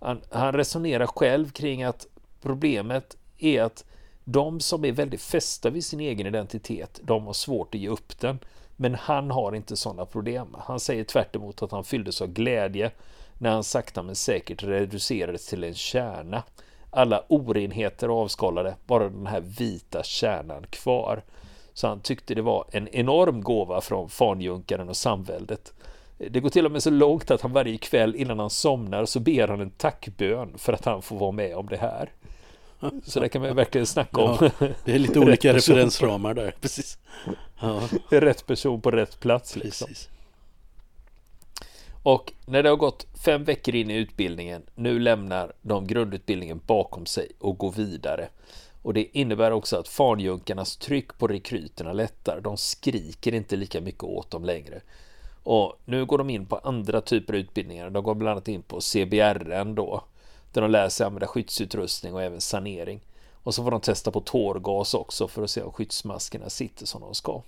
Han, 0.00 0.20
han 0.30 0.52
resonerar 0.52 1.06
själv 1.06 1.50
kring 1.50 1.82
att 1.82 2.06
problemet 2.42 3.16
är 3.38 3.62
att 3.62 3.84
de 4.24 4.60
som 4.60 4.84
är 4.84 4.92
väldigt 4.92 5.22
fästa 5.22 5.70
vid 5.70 5.84
sin 5.84 6.00
egen 6.00 6.26
identitet, 6.26 7.00
de 7.02 7.26
har 7.26 7.32
svårt 7.32 7.74
att 7.74 7.80
ge 7.80 7.88
upp 7.88 8.20
den. 8.20 8.38
Men 8.76 8.94
han 8.94 9.30
har 9.30 9.54
inte 9.54 9.76
sådana 9.76 10.06
problem. 10.06 10.56
Han 10.58 10.80
säger 10.80 11.04
tvärt 11.04 11.36
att 11.62 11.70
han 11.70 11.84
fylldes 11.84 12.22
av 12.22 12.28
glädje 12.28 12.90
när 13.44 13.50
han 13.50 13.64
sakta 13.64 14.02
men 14.02 14.14
säkert 14.14 14.62
reducerades 14.62 15.46
till 15.46 15.64
en 15.64 15.74
kärna. 15.74 16.42
Alla 16.90 17.24
orenheter 17.28 18.08
avskalade, 18.08 18.76
bara 18.86 19.08
den 19.08 19.26
här 19.26 19.40
vita 19.40 20.02
kärnan 20.02 20.66
kvar. 20.70 21.22
Så 21.74 21.88
han 21.88 22.00
tyckte 22.00 22.34
det 22.34 22.42
var 22.42 22.64
en 22.70 22.88
enorm 22.88 23.42
gåva 23.42 23.80
från 23.80 24.08
fanjunkaren 24.08 24.88
och 24.88 24.96
samväldet. 24.96 25.72
Det 26.18 26.40
går 26.40 26.50
till 26.50 26.66
och 26.66 26.72
med 26.72 26.82
så 26.82 26.90
långt 26.90 27.30
att 27.30 27.40
han 27.40 27.52
varje 27.52 27.78
kväll 27.78 28.14
innan 28.14 28.38
han 28.38 28.50
somnar 28.50 29.04
så 29.04 29.20
ber 29.20 29.48
han 29.48 29.60
en 29.60 29.70
tackbön 29.70 30.58
för 30.58 30.72
att 30.72 30.84
han 30.84 31.02
får 31.02 31.16
vara 31.18 31.32
med 31.32 31.56
om 31.56 31.66
det 31.66 31.76
här. 31.76 32.12
Så 33.04 33.20
det 33.20 33.28
kan 33.28 33.42
man 33.42 33.56
verkligen 33.56 33.86
snacka 33.86 34.20
om. 34.20 34.36
Ja, 34.40 34.68
det 34.84 34.94
är 34.94 34.98
lite 34.98 35.18
olika 35.20 35.52
referensramar 35.52 36.34
där. 36.34 36.54
Precis. 36.60 36.98
Ja. 37.60 37.80
Rätt 38.08 38.46
person 38.46 38.80
på 38.80 38.90
rätt 38.90 39.20
plats. 39.20 39.56
Liksom. 39.56 39.88
Precis. 39.88 40.08
Och 42.04 42.32
när 42.46 42.62
det 42.62 42.68
har 42.68 42.76
gått 42.76 43.06
fem 43.24 43.44
veckor 43.44 43.74
in 43.74 43.90
i 43.90 43.94
utbildningen, 43.94 44.62
nu 44.74 44.98
lämnar 44.98 45.52
de 45.62 45.86
grundutbildningen 45.86 46.60
bakom 46.66 47.06
sig 47.06 47.28
och 47.38 47.58
går 47.58 47.70
vidare. 47.72 48.28
Och 48.82 48.94
det 48.94 49.18
innebär 49.18 49.50
också 49.50 49.76
att 49.76 49.88
fanjunkarnas 49.88 50.76
tryck 50.76 51.18
på 51.18 51.26
rekryterna 51.26 51.92
lättar. 51.92 52.40
De 52.40 52.56
skriker 52.56 53.34
inte 53.34 53.56
lika 53.56 53.80
mycket 53.80 54.02
åt 54.02 54.30
dem 54.30 54.44
längre. 54.44 54.80
Och 55.42 55.80
nu 55.84 56.04
går 56.04 56.18
de 56.18 56.30
in 56.30 56.46
på 56.46 56.56
andra 56.56 57.00
typer 57.00 57.32
av 57.34 57.40
utbildningar. 57.40 57.90
De 57.90 58.04
går 58.04 58.14
bland 58.14 58.30
annat 58.30 58.48
in 58.48 58.62
på 58.62 58.80
CBRN 58.80 59.74
då, 59.74 60.04
där 60.52 60.62
de 60.62 60.70
lär 60.70 60.88
sig 60.88 61.06
använda 61.06 61.26
skyddsutrustning 61.26 62.14
och 62.14 62.22
även 62.22 62.40
sanering. 62.40 63.00
Och 63.32 63.54
så 63.54 63.64
får 63.64 63.70
de 63.70 63.80
testa 63.80 64.10
på 64.10 64.20
tårgas 64.20 64.94
också 64.94 65.28
för 65.28 65.42
att 65.42 65.50
se 65.50 65.62
om 65.62 65.72
skyddsmaskerna 65.72 66.50
sitter 66.50 66.86
som 66.86 67.00
de 67.00 67.14
ska. 67.14 67.42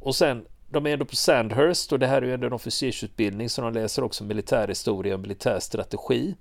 Och 0.00 0.16
sen, 0.16 0.46
de 0.72 0.86
är 0.86 0.90
ändå 0.90 1.04
på 1.04 1.16
Sandhurst 1.16 1.92
och 1.92 1.98
det 1.98 2.06
här 2.06 2.22
är 2.22 2.26
ju 2.26 2.34
ändå 2.34 2.46
en 2.46 2.52
officersutbildning 2.52 3.48
så 3.48 3.62
de 3.62 3.72
läser 3.72 4.04
också 4.04 4.24
militärhistoria 4.24 5.14
och 5.14 5.20
militärstrategi. 5.20 6.34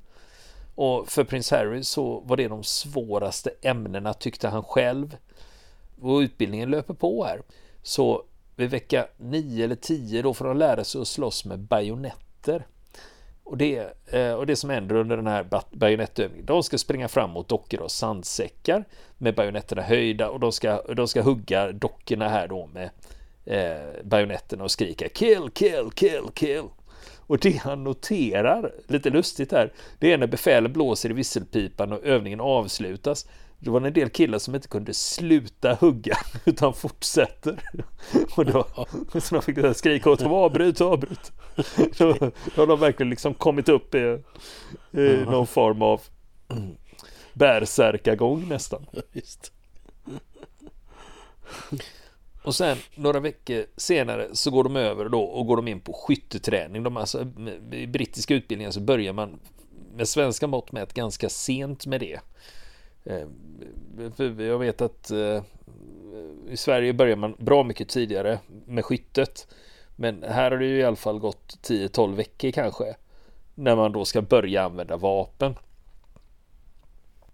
Och 0.76 1.10
för 1.10 1.24
prins 1.24 1.52
Harry 1.52 1.84
så 1.84 2.20
var 2.20 2.38
det 2.38 2.48
de 2.48 2.64
svåraste 2.64 3.52
ämnena 3.62 4.14
tyckte 4.14 4.48
han 4.48 4.64
själv. 4.64 5.18
Och 6.02 6.18
utbildningen 6.18 6.70
löper 6.70 6.94
på 6.94 7.26
här. 7.26 7.42
Så 7.84 8.24
vid 8.56 8.70
vecka 8.70 9.08
9 9.18 9.66
eller 9.66 9.76
10 9.76 10.22
då 10.22 10.34
får 10.34 10.46
de 10.46 10.58
lära 10.58 10.84
sig 10.84 11.02
att 11.02 11.08
slåss 11.08 11.46
med 11.46 11.60
bajonetter. 11.60 12.68
Och 13.44 13.58
det, 13.58 13.94
eh, 14.06 14.34
och 14.34 14.46
det 14.46 14.56
som 14.56 14.70
händer 14.70 14.96
under 14.96 15.18
den 15.18 15.28
här 15.28 15.48
bajonettövningen, 15.72 16.46
de 16.46 16.64
ska 16.64 16.78
springa 16.78 17.08
fram 17.08 17.30
mot 17.30 17.50
dockor 17.50 17.80
och 17.80 17.92
sandsäckar 17.92 18.86
med 19.18 19.36
bajonetterna 19.36 19.82
höjda 19.82 20.30
och 20.30 20.40
de 20.40 20.52
ska, 20.52 20.82
de 20.82 21.08
ska 21.08 21.22
hugga 21.22 21.72
dockorna 21.72 22.30
här 22.30 22.48
då 22.48 22.68
med 22.74 22.90
eh, 23.52 24.04
bajonetterna 24.04 24.64
och 24.64 24.72
skrika 24.72 25.10
kill, 25.10 25.50
kill, 25.54 25.92
kill, 25.96 26.24
kill. 26.34 26.64
Och 27.28 27.38
det 27.38 27.58
han 27.58 27.84
noterar, 27.84 28.74
lite 28.88 29.10
lustigt 29.10 29.52
här, 29.52 29.74
det 30.00 30.14
är 30.14 30.18
när 30.18 30.28
befälet 30.28 30.72
blåser 30.72 31.10
i 31.10 31.14
visselpipan 31.14 31.92
och 31.92 32.04
övningen 32.04 32.42
avslutas. 32.42 33.28
Det 33.60 33.70
var 33.70 33.82
en 33.82 33.94
del 33.94 34.10
killar 34.10 34.40
som 34.40 34.56
inte 34.56 34.68
kunde 34.68 34.94
sluta 34.94 35.74
hugga 35.74 36.18
utan 36.46 36.74
fortsätter. 36.74 37.60
Och 38.38 38.46
då, 38.46 38.68
så 39.20 39.36
de 39.36 39.42
fick 39.42 39.56
det 39.56 39.74
skrika 39.74 40.10
åt 40.10 40.20
dem 40.20 40.34
avbryt, 40.34 40.82
avbryt. 40.82 41.32
Då, 41.98 42.14
då 42.14 42.32
har 42.56 42.68
de 42.68 42.80
verkligen 42.80 43.10
liksom 43.10 43.34
kommit 43.34 43.70
upp 43.70 43.96
i, 43.96 44.20
i 44.92 45.26
någon 45.26 45.48
form 45.48 45.82
av 45.82 46.02
bärsärkagång 47.34 48.48
nästan. 48.50 48.86
Just. 49.12 49.52
Och 52.44 52.56
sen 52.56 52.78
några 52.96 53.20
veckor 53.20 53.66
senare 53.78 54.28
så 54.34 54.52
går 54.52 54.64
de 54.64 54.76
över 54.76 55.10
då 55.10 55.22
och 55.22 55.48
går 55.48 55.56
de 55.56 55.68
in 55.68 55.80
på 55.80 55.94
skytteträning. 55.94 56.84
De 56.84 56.98
alltså, 56.98 57.28
I 57.72 57.88
brittiska 57.88 58.34
utbildningar 58.34 58.72
så 58.72 58.80
börjar 58.80 59.14
man 59.14 59.40
med 59.94 60.08
svenska 60.08 60.48
mått 60.48 60.72
mätt 60.72 60.94
ganska 60.94 61.30
sent 61.30 61.86
med 61.86 62.00
det. 62.00 62.20
Eh, 63.04 63.28
jag 64.46 64.60
vet 64.60 64.82
att 64.82 65.12
eh, 65.12 65.44
i 66.50 66.58
Sverige 66.58 66.94
börjar 66.94 67.16
man 67.16 67.36
bra 67.38 67.64
mycket 67.64 67.90
tidigare 67.90 68.40
med 68.66 68.86
skyttet. 68.86 69.48
Men 69.96 70.24
här 70.24 70.52
har 70.52 70.58
det 70.58 70.66
ju 70.66 70.78
i 70.80 70.84
alla 70.84 70.96
fall 70.96 71.20
gått 71.20 71.58
10-12 71.64 72.16
veckor 72.16 72.52
kanske. 72.52 72.96
När 73.56 73.76
man 73.76 73.92
då 73.92 74.06
ska 74.06 74.22
börja 74.22 74.64
använda 74.64 74.98
vapen. 74.98 75.56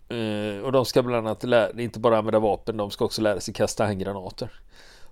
Eh, 0.09 0.63
och 0.63 0.71
de 0.71 0.85
ska 0.85 1.03
bland 1.03 1.27
annat 1.27 1.43
lära, 1.43 1.81
inte 1.81 1.99
bara 1.99 2.17
använda 2.17 2.39
vapen, 2.39 2.77
de 2.77 2.91
ska 2.91 3.05
också 3.05 3.21
lära 3.21 3.39
sig 3.39 3.53
kasta 3.53 3.85
handgranater. 3.85 4.61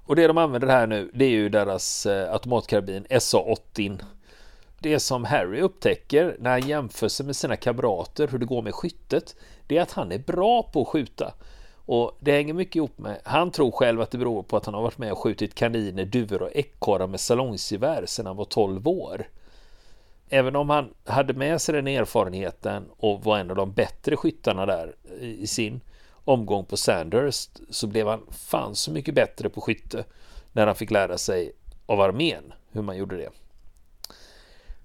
Och 0.05 0.15
det 0.15 0.27
de 0.27 0.37
använder 0.37 0.67
här 0.67 0.87
nu, 0.87 1.11
det 1.13 1.25
är 1.25 1.29
ju 1.29 1.49
deras 1.49 2.05
eh, 2.05 2.33
automatkarbin 2.33 3.05
SA-80. 3.09 3.99
Det 4.79 4.99
som 4.99 5.23
Harry 5.23 5.61
upptäcker 5.61 6.35
när 6.39 6.51
han 6.51 6.67
jämför 6.67 7.07
sig 7.07 7.25
med 7.25 7.35
sina 7.35 7.55
kamrater, 7.55 8.27
hur 8.27 8.37
det 8.37 8.45
går 8.45 8.61
med 8.61 8.75
skyttet, 8.75 9.35
det 9.67 9.77
är 9.77 9.81
att 9.81 9.91
han 9.91 10.11
är 10.11 10.19
bra 10.19 10.63
på 10.63 10.81
att 10.81 10.87
skjuta. 10.87 11.33
Och 11.85 12.17
det 12.19 12.31
hänger 12.31 12.53
mycket 12.53 12.75
ihop 12.75 12.97
med, 12.97 13.21
han 13.23 13.51
tror 13.51 13.71
själv 13.71 14.01
att 14.01 14.11
det 14.11 14.17
beror 14.17 14.43
på 14.43 14.57
att 14.57 14.65
han 14.65 14.73
har 14.73 14.81
varit 14.81 14.97
med 14.97 15.11
och 15.11 15.17
skjutit 15.17 15.55
kaniner, 15.55 16.05
duvor 16.05 16.41
och 16.41 16.55
ekorrar 16.55 17.07
med 17.07 17.19
salongsgevär 17.19 18.05
sedan 18.05 18.25
han 18.25 18.35
var 18.35 18.45
12 18.45 18.87
år. 18.87 19.27
Även 20.29 20.55
om 20.55 20.69
han 20.69 20.93
hade 21.05 21.33
med 21.33 21.61
sig 21.61 21.75
den 21.75 21.87
erfarenheten 21.87 22.85
och 22.97 23.23
var 23.23 23.37
en 23.37 23.49
av 23.49 23.55
de 23.55 23.71
bättre 23.71 24.15
skyttarna 24.15 24.65
där 24.65 24.95
i 25.21 25.47
sin 25.47 25.81
omgång 26.25 26.65
på 26.65 26.77
Sandhurst 26.77 27.59
så 27.69 27.87
blev 27.87 28.07
han 28.07 28.21
fan 28.31 28.75
så 28.75 28.91
mycket 28.91 29.15
bättre 29.15 29.49
på 29.49 29.61
skytte 29.61 30.05
när 30.51 30.67
han 30.67 30.75
fick 30.75 30.91
lära 30.91 31.17
sig 31.17 31.51
av 31.85 32.01
armén 32.01 32.53
hur 32.71 32.81
man 32.81 32.97
gjorde 32.97 33.17
det. 33.17 33.29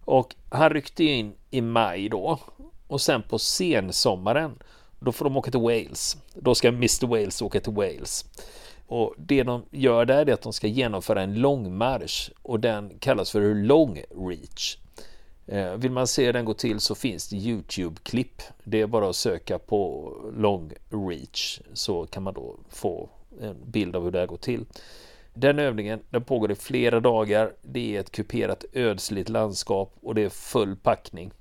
Och 0.04 0.34
han 0.48 0.70
ryckte 0.70 1.04
in 1.04 1.34
i 1.50 1.60
maj 1.60 2.08
då 2.08 2.38
och 2.86 3.00
sen 3.00 3.22
på 3.22 3.38
sensommaren 3.38 4.62
då 5.00 5.12
får 5.12 5.24
de 5.24 5.36
åka 5.36 5.50
till 5.50 5.60
Wales. 5.60 6.16
Då 6.34 6.54
ska 6.54 6.68
Mr 6.68 7.06
Wales 7.06 7.42
åka 7.42 7.60
till 7.60 7.72
Wales. 7.72 8.24
Och 8.86 9.14
det 9.18 9.42
de 9.42 9.64
gör 9.70 10.04
där 10.04 10.28
är 10.28 10.32
att 10.32 10.42
de 10.42 10.52
ska 10.52 10.66
genomföra 10.66 11.22
en 11.22 11.34
långmarsch 11.34 12.30
och 12.42 12.60
den 12.60 12.98
kallas 12.98 13.30
för 13.30 13.54
long 13.54 14.02
reach. 14.28 14.76
Eh, 15.50 15.74
vill 15.74 15.90
man 15.90 16.06
se 16.06 16.26
hur 16.26 16.32
den 16.32 16.44
går 16.44 16.54
till 16.54 16.80
så 16.80 16.94
finns 16.94 17.28
det 17.28 17.36
Youtube-klipp. 17.36 18.42
Det 18.64 18.80
är 18.80 18.86
bara 18.86 19.08
att 19.08 19.16
söka 19.16 19.58
på 19.58 20.12
long 20.36 20.72
reach 20.90 21.60
så 21.72 22.06
kan 22.06 22.22
man 22.22 22.34
då 22.34 22.56
få 22.68 23.10
en 23.40 23.56
bild 23.70 23.96
av 23.96 24.04
hur 24.04 24.10
det 24.10 24.18
här 24.18 24.26
går 24.26 24.36
till. 24.36 24.64
Den 25.34 25.58
övningen 25.58 26.00
den 26.10 26.24
pågår 26.24 26.50
i 26.52 26.54
flera 26.54 27.00
dagar. 27.00 27.52
Det 27.62 27.96
är 27.96 28.00
ett 28.00 28.10
kuperat 28.10 28.64
ödsligt 28.72 29.28
landskap 29.28 29.96
och 30.02 30.14
det 30.14 30.22
är 30.22 30.28
full 30.28 30.76
packning. 30.76 31.32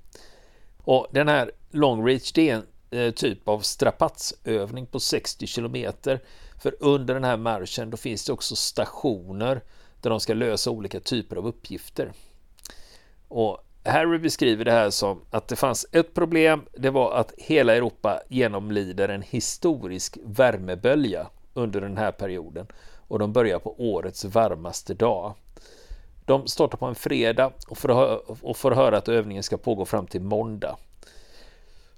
Och 0.77 1.07
den 1.11 1.27
här 1.27 1.51
long 1.71 2.07
reach 2.07 2.31
det 2.31 2.49
är 2.49 2.55
en 2.55 2.65
eh, 2.99 3.11
typ 3.11 3.47
av 3.47 3.59
strapatsövning 3.59 4.85
på 4.85 4.99
60 4.99 5.47
kilometer. 5.47 6.19
För 6.61 6.75
under 6.79 7.13
den 7.13 7.23
här 7.23 7.37
marschen 7.37 7.89
då 7.89 7.97
finns 7.97 8.25
det 8.25 8.33
också 8.33 8.55
stationer 8.55 9.61
där 10.01 10.09
de 10.09 10.19
ska 10.19 10.33
lösa 10.33 10.71
olika 10.71 10.99
typer 10.99 11.35
av 11.35 11.47
uppgifter. 11.47 12.11
Och 13.27 13.65
Harry 13.89 14.17
beskriver 14.17 14.65
det 14.65 14.71
här 14.71 14.89
som 14.89 15.21
att 15.29 15.47
det 15.47 15.55
fanns 15.55 15.85
ett 15.91 16.13
problem. 16.13 16.61
Det 16.77 16.89
var 16.89 17.13
att 17.13 17.33
hela 17.37 17.75
Europa 17.75 18.21
genomlider 18.27 19.09
en 19.09 19.21
historisk 19.21 20.17
värmebölja 20.25 21.27
under 21.53 21.81
den 21.81 21.97
här 21.97 22.11
perioden 22.11 22.67
och 23.07 23.19
de 23.19 23.33
börjar 23.33 23.59
på 23.59 23.75
årets 23.77 24.25
varmaste 24.25 24.93
dag. 24.93 25.33
De 26.25 26.47
startar 26.47 26.77
på 26.77 26.85
en 26.85 26.95
fredag 26.95 27.51
och 27.67 27.77
får, 27.77 28.21
och 28.45 28.57
får 28.57 28.71
höra 28.71 28.97
att 28.97 29.07
övningen 29.09 29.43
ska 29.43 29.57
pågå 29.57 29.85
fram 29.85 30.07
till 30.07 30.21
måndag. 30.21 30.77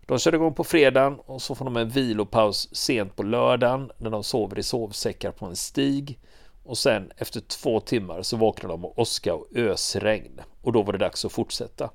De 0.05 0.19
kör 0.19 0.35
igång 0.35 0.53
på 0.53 0.63
fredagen 0.63 1.19
och 1.25 1.41
så 1.41 1.55
får 1.55 1.65
de 1.65 1.77
en 1.77 1.89
vilopaus 1.89 2.75
sent 2.75 3.15
på 3.15 3.23
lördagen 3.23 3.91
när 3.97 4.09
de 4.09 4.23
sover 4.23 4.59
i 4.59 4.63
sovsäckar 4.63 5.31
på 5.31 5.45
en 5.45 5.55
stig. 5.55 6.19
Och 6.71 6.77
sen 6.77 7.11
efter 7.17 7.41
två 7.41 7.79
timmar 7.79 8.21
så 8.21 8.37
vaknar 8.37 8.69
de 8.69 8.85
av 8.85 8.93
åska 8.99 9.33
och 9.33 9.47
ösregn. 9.55 10.41
Och 10.61 10.71
då 10.71 10.81
var 10.81 10.93
det 10.93 10.99
dags 10.99 11.25
att 11.25 11.31
fortsätta. 11.31 11.89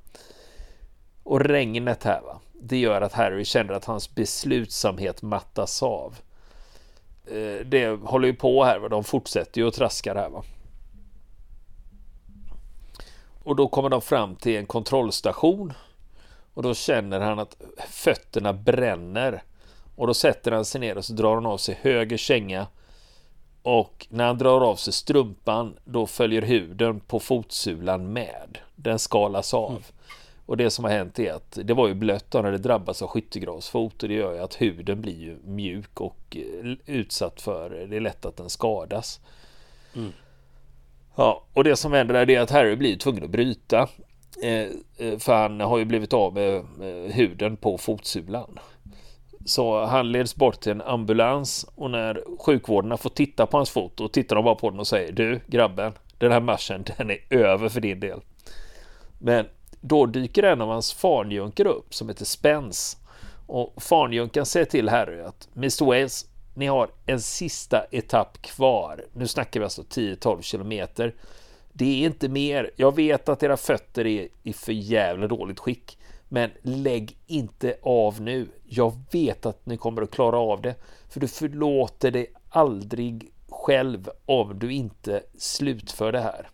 Och 1.22 1.40
regnet 1.40 2.04
här 2.04 2.20
va, 2.20 2.40
det 2.52 2.78
gör 2.78 3.00
att 3.00 3.12
Harry 3.12 3.44
känner 3.44 3.72
att 3.72 3.84
hans 3.84 4.14
beslutsamhet 4.14 5.22
mattas 5.22 5.82
av. 5.82 6.16
Eh, 7.26 7.66
det 7.66 8.00
håller 8.02 8.28
ju 8.28 8.34
på 8.34 8.64
här 8.64 8.78
va, 8.78 8.88
de 8.88 9.04
fortsätter 9.04 9.60
ju 9.60 9.66
och 9.66 9.74
traskar 9.74 10.14
här 10.14 10.28
va. 10.28 10.42
Och 13.44 13.56
då 13.56 13.68
kommer 13.68 13.88
de 13.88 14.02
fram 14.02 14.36
till 14.36 14.56
en 14.56 14.66
kontrollstation. 14.66 15.72
Och 16.54 16.62
då 16.62 16.74
känner 16.74 17.20
han 17.20 17.38
att 17.38 17.56
fötterna 17.88 18.52
bränner. 18.52 19.42
Och 19.94 20.06
då 20.06 20.14
sätter 20.14 20.52
han 20.52 20.64
sig 20.64 20.80
ner 20.80 20.98
och 20.98 21.04
så 21.04 21.12
drar 21.12 21.34
han 21.34 21.46
av 21.46 21.58
sig 21.58 21.78
höger 21.82 22.16
känga 22.16 22.66
och 23.66 24.06
när 24.10 24.26
han 24.26 24.38
drar 24.38 24.60
av 24.60 24.76
sig 24.76 24.92
strumpan 24.92 25.76
då 25.84 26.06
följer 26.06 26.42
huden 26.42 27.00
på 27.00 27.20
fotsulan 27.20 28.12
med. 28.12 28.58
Den 28.76 28.98
skalas 28.98 29.54
av. 29.54 29.70
Mm. 29.70 29.82
Och 30.46 30.56
det 30.56 30.70
som 30.70 30.84
har 30.84 30.92
hänt 30.92 31.18
är 31.18 31.32
att 31.32 31.58
det 31.64 31.74
var 31.74 31.88
ju 31.88 31.94
blött 31.94 32.32
när 32.32 32.52
det 32.52 32.58
drabbas 32.58 33.02
av 33.02 33.08
skyttegravsfot 33.08 34.02
och 34.02 34.08
det 34.08 34.14
gör 34.14 34.32
ju 34.32 34.38
att 34.38 34.54
huden 34.54 35.00
blir 35.00 35.20
ju 35.20 35.36
mjuk 35.44 36.00
och 36.00 36.36
eh, 36.36 36.72
utsatt 36.86 37.40
för, 37.40 37.86
det 37.90 37.96
är 37.96 38.00
lätt 38.00 38.24
att 38.24 38.36
den 38.36 38.50
skadas. 38.50 39.20
Mm. 39.96 40.12
Ja, 41.16 41.44
och 41.52 41.64
det 41.64 41.76
som 41.76 41.92
händer 41.92 42.14
där 42.14 42.30
är 42.30 42.40
att 42.40 42.50
Harry 42.50 42.76
blir 42.76 42.96
tvungen 42.96 43.24
att 43.24 43.30
bryta. 43.30 43.88
Eh, 44.42 44.66
eh 44.96 45.18
för 45.18 45.34
han 45.34 45.60
har 45.60 45.78
ju 45.78 45.84
blivit 45.84 46.12
av 46.12 46.34
med 46.34 46.64
huden 47.12 47.56
på 47.56 47.78
fotsulan. 47.78 48.58
Så 49.46 49.84
han 49.84 50.12
leds 50.12 50.36
bort 50.36 50.60
till 50.60 50.72
en 50.72 50.80
ambulans 50.80 51.66
och 51.74 51.90
när 51.90 52.22
sjukvården 52.38 52.98
får 52.98 53.10
titta 53.10 53.46
på 53.46 53.56
hans 53.56 53.70
fot 53.70 54.00
och 54.00 54.12
tittar 54.12 54.36
de 54.36 54.44
bara 54.44 54.54
på 54.54 54.70
den 54.70 54.80
och 54.80 54.86
säger 54.86 55.12
Du 55.12 55.40
grabben, 55.46 55.92
den 56.18 56.32
här 56.32 56.40
marschen 56.40 56.84
den 56.96 57.10
är 57.10 57.18
över 57.30 57.68
för 57.68 57.80
din 57.80 58.00
del. 58.00 58.20
Men 59.18 59.46
då 59.80 60.06
dyker 60.06 60.42
en 60.42 60.60
av 60.60 60.68
hans 60.68 60.92
fanjunkar 60.92 61.66
upp 61.66 61.94
som 61.94 62.08
heter 62.08 62.24
Spence. 62.24 62.96
Och 63.46 63.82
fanjunkan 63.82 64.46
säger 64.46 64.66
till 64.66 64.88
Harry 64.88 65.20
att 65.20 65.48
Mr 65.56 65.84
Wales, 65.84 66.26
ni 66.54 66.66
har 66.66 66.88
en 67.06 67.20
sista 67.20 67.84
etapp 67.90 68.42
kvar. 68.42 69.04
Nu 69.12 69.26
snackar 69.26 69.60
vi 69.60 69.64
alltså 69.64 69.82
10-12 69.82 70.42
kilometer. 70.42 71.14
Det 71.72 72.02
är 72.02 72.06
inte 72.06 72.28
mer. 72.28 72.70
Jag 72.76 72.96
vet 72.96 73.28
att 73.28 73.42
era 73.42 73.56
fötter 73.56 74.06
är 74.06 74.28
i 74.42 74.52
för 74.52 74.72
jävla 74.72 75.26
dåligt 75.26 75.58
skick. 75.58 75.98
Men 76.28 76.50
lägg 76.62 77.16
inte 77.26 77.76
av 77.82 78.20
nu. 78.20 78.48
Jag 78.64 78.92
vet 79.10 79.46
att 79.46 79.66
ni 79.66 79.76
kommer 79.76 80.02
att 80.02 80.10
klara 80.10 80.38
av 80.38 80.60
det. 80.60 80.74
För 81.08 81.20
du 81.20 81.28
förlåter 81.28 82.10
dig 82.10 82.32
aldrig 82.48 83.32
själv 83.48 84.10
om 84.26 84.58
du 84.58 84.72
inte 84.72 85.22
slutför 85.38 86.12
det 86.12 86.20
här. 86.20 86.50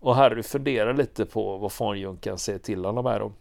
Och 0.00 0.14
Harry 0.14 0.42
funderar 0.42 0.94
lite 0.94 1.26
på 1.26 1.56
vad 1.56 1.72
fanjunkan 1.72 2.38
säger 2.38 2.58
till 2.58 2.84
honom 2.84 3.06
här 3.06 3.20
då. 3.20 3.32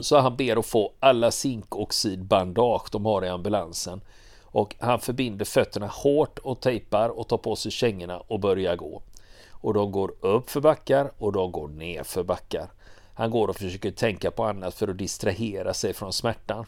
Så 0.00 0.18
han 0.18 0.36
ber 0.36 0.56
att 0.56 0.66
få 0.66 0.92
alla 1.00 1.30
zinkoxidbandage 1.30 2.88
de 2.92 3.06
har 3.06 3.24
i 3.24 3.28
ambulansen. 3.28 4.00
Och 4.42 4.76
han 4.78 5.00
förbinder 5.00 5.44
fötterna 5.44 5.86
hårt 5.86 6.38
och 6.38 6.60
tejpar 6.60 7.08
och 7.08 7.28
tar 7.28 7.38
på 7.38 7.56
sig 7.56 7.72
kängorna 7.72 8.18
och 8.18 8.40
börjar 8.40 8.76
gå. 8.76 9.02
Och 9.50 9.74
de 9.74 9.92
går 9.92 10.12
upp 10.20 10.50
för 10.50 10.60
backar 10.60 11.12
och 11.18 11.32
de 11.32 11.52
går 11.52 11.68
ner 11.68 12.02
för 12.02 12.22
backar. 12.22 12.70
Han 13.18 13.30
går 13.30 13.48
och 13.48 13.56
försöker 13.56 13.90
tänka 13.90 14.30
på 14.30 14.44
annat 14.44 14.74
för 14.74 14.88
att 14.88 14.98
distrahera 14.98 15.74
sig 15.74 15.94
från 15.94 16.12
smärtan. 16.12 16.66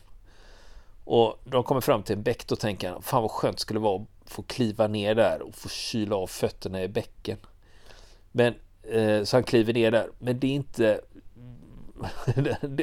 Och 1.05 1.41
de 1.45 1.65
kommer 1.65 1.81
fram 1.81 2.03
till 2.03 2.17
en 2.17 2.23
bäck 2.23 2.53
och 2.53 2.59
tänker 2.59 3.01
fan 3.01 3.23
vad 3.23 3.31
skönt 3.31 3.61
skulle 3.61 3.81
det 3.81 3.85
vara 3.85 4.03
att 4.03 4.31
få 4.31 4.43
kliva 4.43 4.87
ner 4.87 5.15
där 5.15 5.43
och 5.43 5.55
få 5.55 5.69
kyla 5.69 6.17
av 6.17 6.27
fötterna 6.27 6.83
i 6.83 6.89
bäcken. 6.89 7.39
Men 8.33 8.55
eh, 8.83 9.25
så 9.25 9.37
han 9.37 9.45
kliver 9.45 9.73
ner 9.73 9.91
där. 9.91 10.09
Men 10.19 10.41
det 10.41 10.47
är 10.47 10.51
inte 10.51 11.01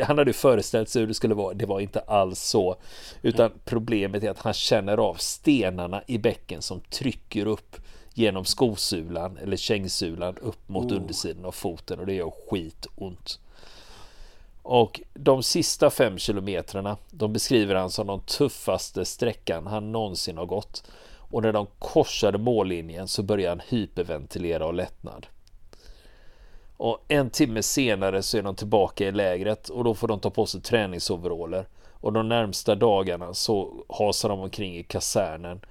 han 0.03 0.17
hade 0.17 0.33
föreställt 0.33 0.89
sig 0.89 0.99
hur 0.99 1.07
det 1.07 1.13
skulle 1.13 1.35
vara. 1.35 1.53
Det 1.53 1.65
var 1.65 1.79
inte 1.79 1.99
alls 1.99 2.39
så. 2.39 2.75
Utan 3.21 3.51
problemet 3.65 4.23
är 4.23 4.29
att 4.29 4.39
han 4.39 4.53
känner 4.53 4.97
av 4.97 5.15
stenarna 5.15 6.03
i 6.07 6.17
bäcken 6.17 6.61
som 6.61 6.79
trycker 6.79 7.45
upp 7.45 7.75
genom 8.13 8.45
skosulan 8.45 9.37
eller 9.37 9.57
kängsulan 9.57 10.37
upp 10.37 10.69
mot 10.69 10.91
oh. 10.91 10.97
undersidan 10.97 11.45
av 11.45 11.51
foten 11.51 11.99
och 11.99 12.05
det 12.05 12.13
gör 12.13 12.31
skitont. 12.49 13.39
Och 14.69 15.01
de 15.13 15.43
sista 15.43 15.89
fem 15.89 16.17
kilometrarna, 16.17 16.97
de 17.09 17.33
beskriver 17.33 17.75
han 17.75 17.89
som 17.89 18.07
de 18.07 18.19
tuffaste 18.19 19.05
sträckan 19.05 19.67
han 19.67 19.91
någonsin 19.91 20.37
har 20.37 20.45
gått. 20.45 20.83
Och 21.17 21.41
när 21.41 21.53
de 21.53 21.67
korsade 21.79 22.37
mållinjen 22.37 23.07
så 23.07 23.23
börjar 23.23 23.49
han 23.49 23.61
hyperventilera 23.67 24.65
av 24.65 24.73
lättnad. 24.73 25.27
Och 26.77 27.05
en 27.07 27.29
timme 27.29 27.63
senare 27.63 28.23
så 28.23 28.37
är 28.37 28.41
de 28.41 28.55
tillbaka 28.55 29.07
i 29.07 29.11
lägret 29.11 29.69
och 29.69 29.83
då 29.83 29.93
får 29.93 30.07
de 30.07 30.19
ta 30.19 30.29
på 30.29 30.45
sig 30.45 30.61
träningsoveraller. 30.61 31.67
Och 31.93 32.13
de 32.13 32.29
närmsta 32.29 32.75
dagarna 32.75 33.33
så 33.33 33.85
hasar 33.89 34.29
de 34.29 34.39
omkring 34.39 34.77
i 34.77 34.83
kasernen 34.83 35.61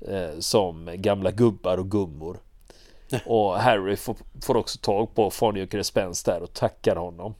eh, 0.00 0.38
som 0.38 0.90
gamla 0.94 1.30
gubbar 1.30 1.78
och 1.78 1.90
gummor. 1.90 2.38
Och 3.26 3.54
Harry 3.58 3.96
får, 3.96 4.16
får 4.42 4.56
också 4.56 4.78
tag 4.78 5.14
på 5.14 5.30
Farnjökare 5.30 5.84
Spence 5.84 6.30
där 6.30 6.42
och 6.42 6.52
tackar 6.52 6.96
honom. 6.96 7.34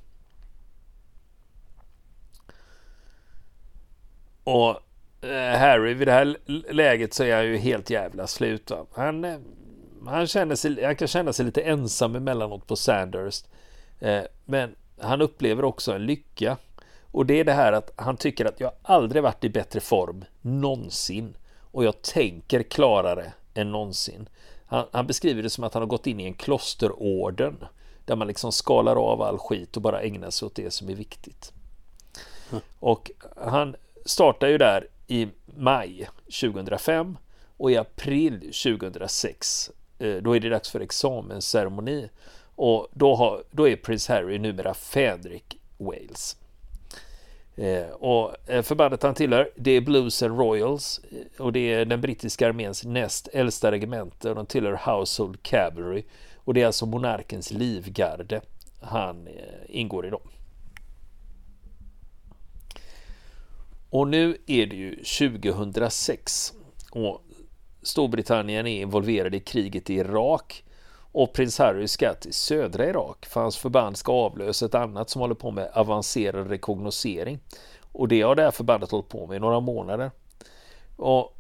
Och 4.45 4.81
eh, 5.29 5.59
Harry 5.59 5.95
vid 5.95 6.09
det 6.09 6.13
här 6.13 6.37
läget 6.73 7.15
så 7.15 7.25
är 7.25 7.37
han 7.37 7.47
ju 7.47 7.57
helt 7.57 7.91
jävla 7.91 8.27
slut. 8.27 8.71
Va? 8.71 8.87
Han, 8.93 9.25
eh, 9.25 9.39
han, 10.07 10.27
känner 10.27 10.55
sig, 10.55 10.85
han 10.85 10.97
kan 10.97 11.09
känna 11.09 11.33
sig 11.33 11.45
lite 11.45 11.63
ensam 11.63 12.17
emellanåt 12.17 12.67
på 12.67 12.77
Sandhurst. 12.77 13.47
Eh, 14.01 14.23
men 14.45 14.75
han 14.99 15.23
upplever 15.23 15.65
också 15.65 15.93
en 15.93 16.07
lycka. 16.07 16.57
Och 17.11 17.27
det 17.27 17.41
är 17.41 17.45
det 17.45 17.53
här 17.53 17.73
att 17.73 17.93
han 17.97 18.17
tycker 18.17 18.45
att 18.45 18.61
jag 18.61 18.73
aldrig 18.83 19.23
varit 19.23 19.45
i 19.45 19.49
bättre 19.49 19.81
form 19.81 20.25
någonsin. 20.41 21.37
Och 21.61 21.85
jag 21.85 22.03
tänker 22.03 22.63
klarare 22.63 23.33
än 23.55 23.73
någonsin. 23.73 24.29
Han, 24.67 24.87
han, 24.93 25.07
beskriver 25.07 25.43
det 25.43 25.51
som 25.51 25.65
att 25.65 25.75
han 25.75 25.83
har 25.83 25.89
gått 25.89 26.07
in 26.07 26.21
i 26.21 26.25
en 26.25 26.35
klosterorden. 26.35 27.65
Där 28.05 28.17
man 28.17 28.29
liksom 28.29 28.53
skalar 28.53 28.97
av 28.97 29.23
all 29.23 29.39
skit 29.39 29.77
och 29.77 29.83
bara 29.83 30.03
ägnar 30.03 30.31
sig 30.31 30.47
åt 30.47 30.55
det 30.55 30.71
som 30.71 30.89
är 30.89 30.95
viktigt. 30.95 31.53
Mm. 32.51 32.63
Och 32.81 33.11
han 33.37 33.77
startar 34.05 34.49
ju 34.49 34.59
där 34.59 34.89
i 35.07 35.29
maj 35.57 36.09
2005 36.41 37.19
och 37.57 37.71
i 37.71 37.77
april 37.77 38.41
2006 38.41 39.71
eh, 39.99 40.17
då 40.17 40.37
är 40.37 40.41
det 40.41 40.49
dags 40.49 40.71
för 40.71 40.81
examensceremoni 40.81 42.11
och 42.55 42.89
då, 42.93 43.15
har, 43.15 43.45
då 43.51 43.69
är 43.69 43.77
prins 43.77 44.09
Harry 44.09 44.39
numera 44.39 44.75
Fredrik 44.75 45.57
Wales. 45.79 46.37
Eh, 47.57 47.91
och 47.91 48.51
eh, 48.51 48.63
förbandet 48.63 49.03
han 49.03 49.15
tillhör 49.15 49.51
det 49.57 49.71
är 49.71 49.81
Blues 49.81 50.23
and 50.23 50.39
Royals 50.39 51.01
och 51.39 51.53
det 51.53 51.73
är 51.73 51.85
den 51.85 52.01
brittiska 52.01 52.49
arméns 52.49 52.85
näst 52.85 53.29
äldsta 53.33 53.71
regemente 53.71 54.29
och 54.29 54.35
de 54.35 54.47
tillhör 54.47 54.81
Household 54.85 55.43
Cavalry 55.43 56.05
och 56.37 56.55
det 56.55 56.63
är 56.63 56.67
alltså 56.67 56.87
monarkens 56.87 57.51
livgarde 57.51 58.41
han 58.81 59.29
ingår 59.69 60.07
i 60.07 60.11
dem. 60.11 60.29
Och 63.93 64.09
nu 64.09 64.37
är 64.47 64.67
det 64.67 64.77
ju 64.77 64.97
2006 64.97 66.53
och 66.91 67.23
Storbritannien 67.83 68.67
är 68.67 68.81
involverade 68.81 69.37
i 69.37 69.41
kriget 69.41 69.91
i 69.91 69.95
Irak 69.95 70.65
Och 71.13 71.33
prins 71.33 71.59
Harry 71.59 71.89
ska 71.89 72.15
till 72.15 72.35
södra 72.35 72.87
Irak 72.87 73.27
för 73.27 73.41
hans 73.41 73.57
förband 73.57 73.97
ska 73.97 74.13
avlösa 74.13 74.67
ett 74.67 74.75
annat 74.75 75.11
som 75.11 75.21
håller 75.21 75.35
på 75.35 75.51
med 75.51 75.71
avancerad 75.75 76.49
rekognosering. 76.49 77.39
Och 77.93 78.09
det 78.09 78.23
har 78.23 78.35
det 78.35 78.43
här 78.43 78.51
förbandet 78.51 78.91
hållit 78.91 79.09
på 79.09 79.27
med 79.27 79.37
i 79.37 79.41
några 79.41 79.61
månader. 79.61 80.11
Och 80.97 81.37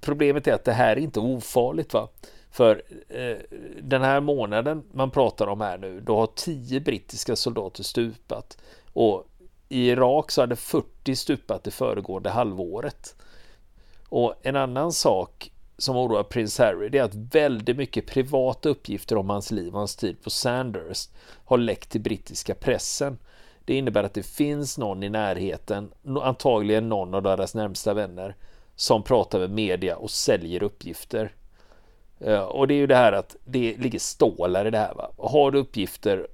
problemet 0.00 0.46
är 0.46 0.52
att 0.52 0.64
det 0.64 0.72
här 0.72 0.96
är 0.96 1.00
inte 1.00 1.20
ofarligt. 1.20 1.94
va? 1.94 2.08
För 2.50 2.82
eh, 3.08 3.36
den 3.82 4.02
här 4.02 4.20
månaden 4.20 4.84
man 4.92 5.10
pratar 5.10 5.46
om 5.46 5.60
här 5.60 5.78
nu, 5.78 6.00
då 6.00 6.16
har 6.16 6.26
tio 6.26 6.80
brittiska 6.80 7.36
soldater 7.36 7.82
stupat. 7.82 8.58
Och 8.92 9.27
i 9.68 9.88
Irak 9.88 10.30
så 10.30 10.40
hade 10.40 10.56
40 10.56 11.16
stupat 11.16 11.64
det 11.64 11.70
föregående 11.70 12.30
halvåret. 12.30 13.16
Och 14.08 14.34
en 14.42 14.56
annan 14.56 14.92
sak 14.92 15.52
som 15.78 15.96
oroar 15.96 16.22
prins 16.22 16.58
Harry 16.58 16.88
det 16.88 16.98
är 16.98 17.02
att 17.02 17.14
väldigt 17.14 17.76
mycket 17.76 18.06
privata 18.06 18.68
uppgifter 18.68 19.16
om 19.16 19.30
hans 19.30 19.50
liv 19.50 19.72
och 19.72 19.78
hans 19.78 19.96
tid 19.96 20.22
på 20.22 20.30
Sanders 20.30 21.08
har 21.44 21.58
läckt 21.58 21.90
till 21.90 22.00
brittiska 22.00 22.54
pressen. 22.54 23.18
Det 23.64 23.74
innebär 23.74 24.04
att 24.04 24.14
det 24.14 24.22
finns 24.22 24.78
någon 24.78 25.02
i 25.02 25.08
närheten, 25.08 25.92
antagligen 26.22 26.88
någon 26.88 27.14
av 27.14 27.22
deras 27.22 27.54
närmsta 27.54 27.94
vänner, 27.94 28.34
som 28.76 29.02
pratar 29.02 29.38
med 29.38 29.50
media 29.50 29.96
och 29.96 30.10
säljer 30.10 30.62
uppgifter. 30.62 31.32
Eh, 32.20 32.40
och 32.40 32.68
det 32.68 32.74
är 32.74 32.78
ju 32.78 32.86
det 32.86 32.96
här 32.96 33.12
att 33.12 33.36
det 33.44 33.76
ligger 33.78 33.98
stålar 33.98 34.66
i 34.66 34.70
det 34.70 34.78
här. 34.78 34.94
Va? 34.94 35.10
Har 35.18 35.50
du 35.50 35.58
uppgifter 35.58 36.28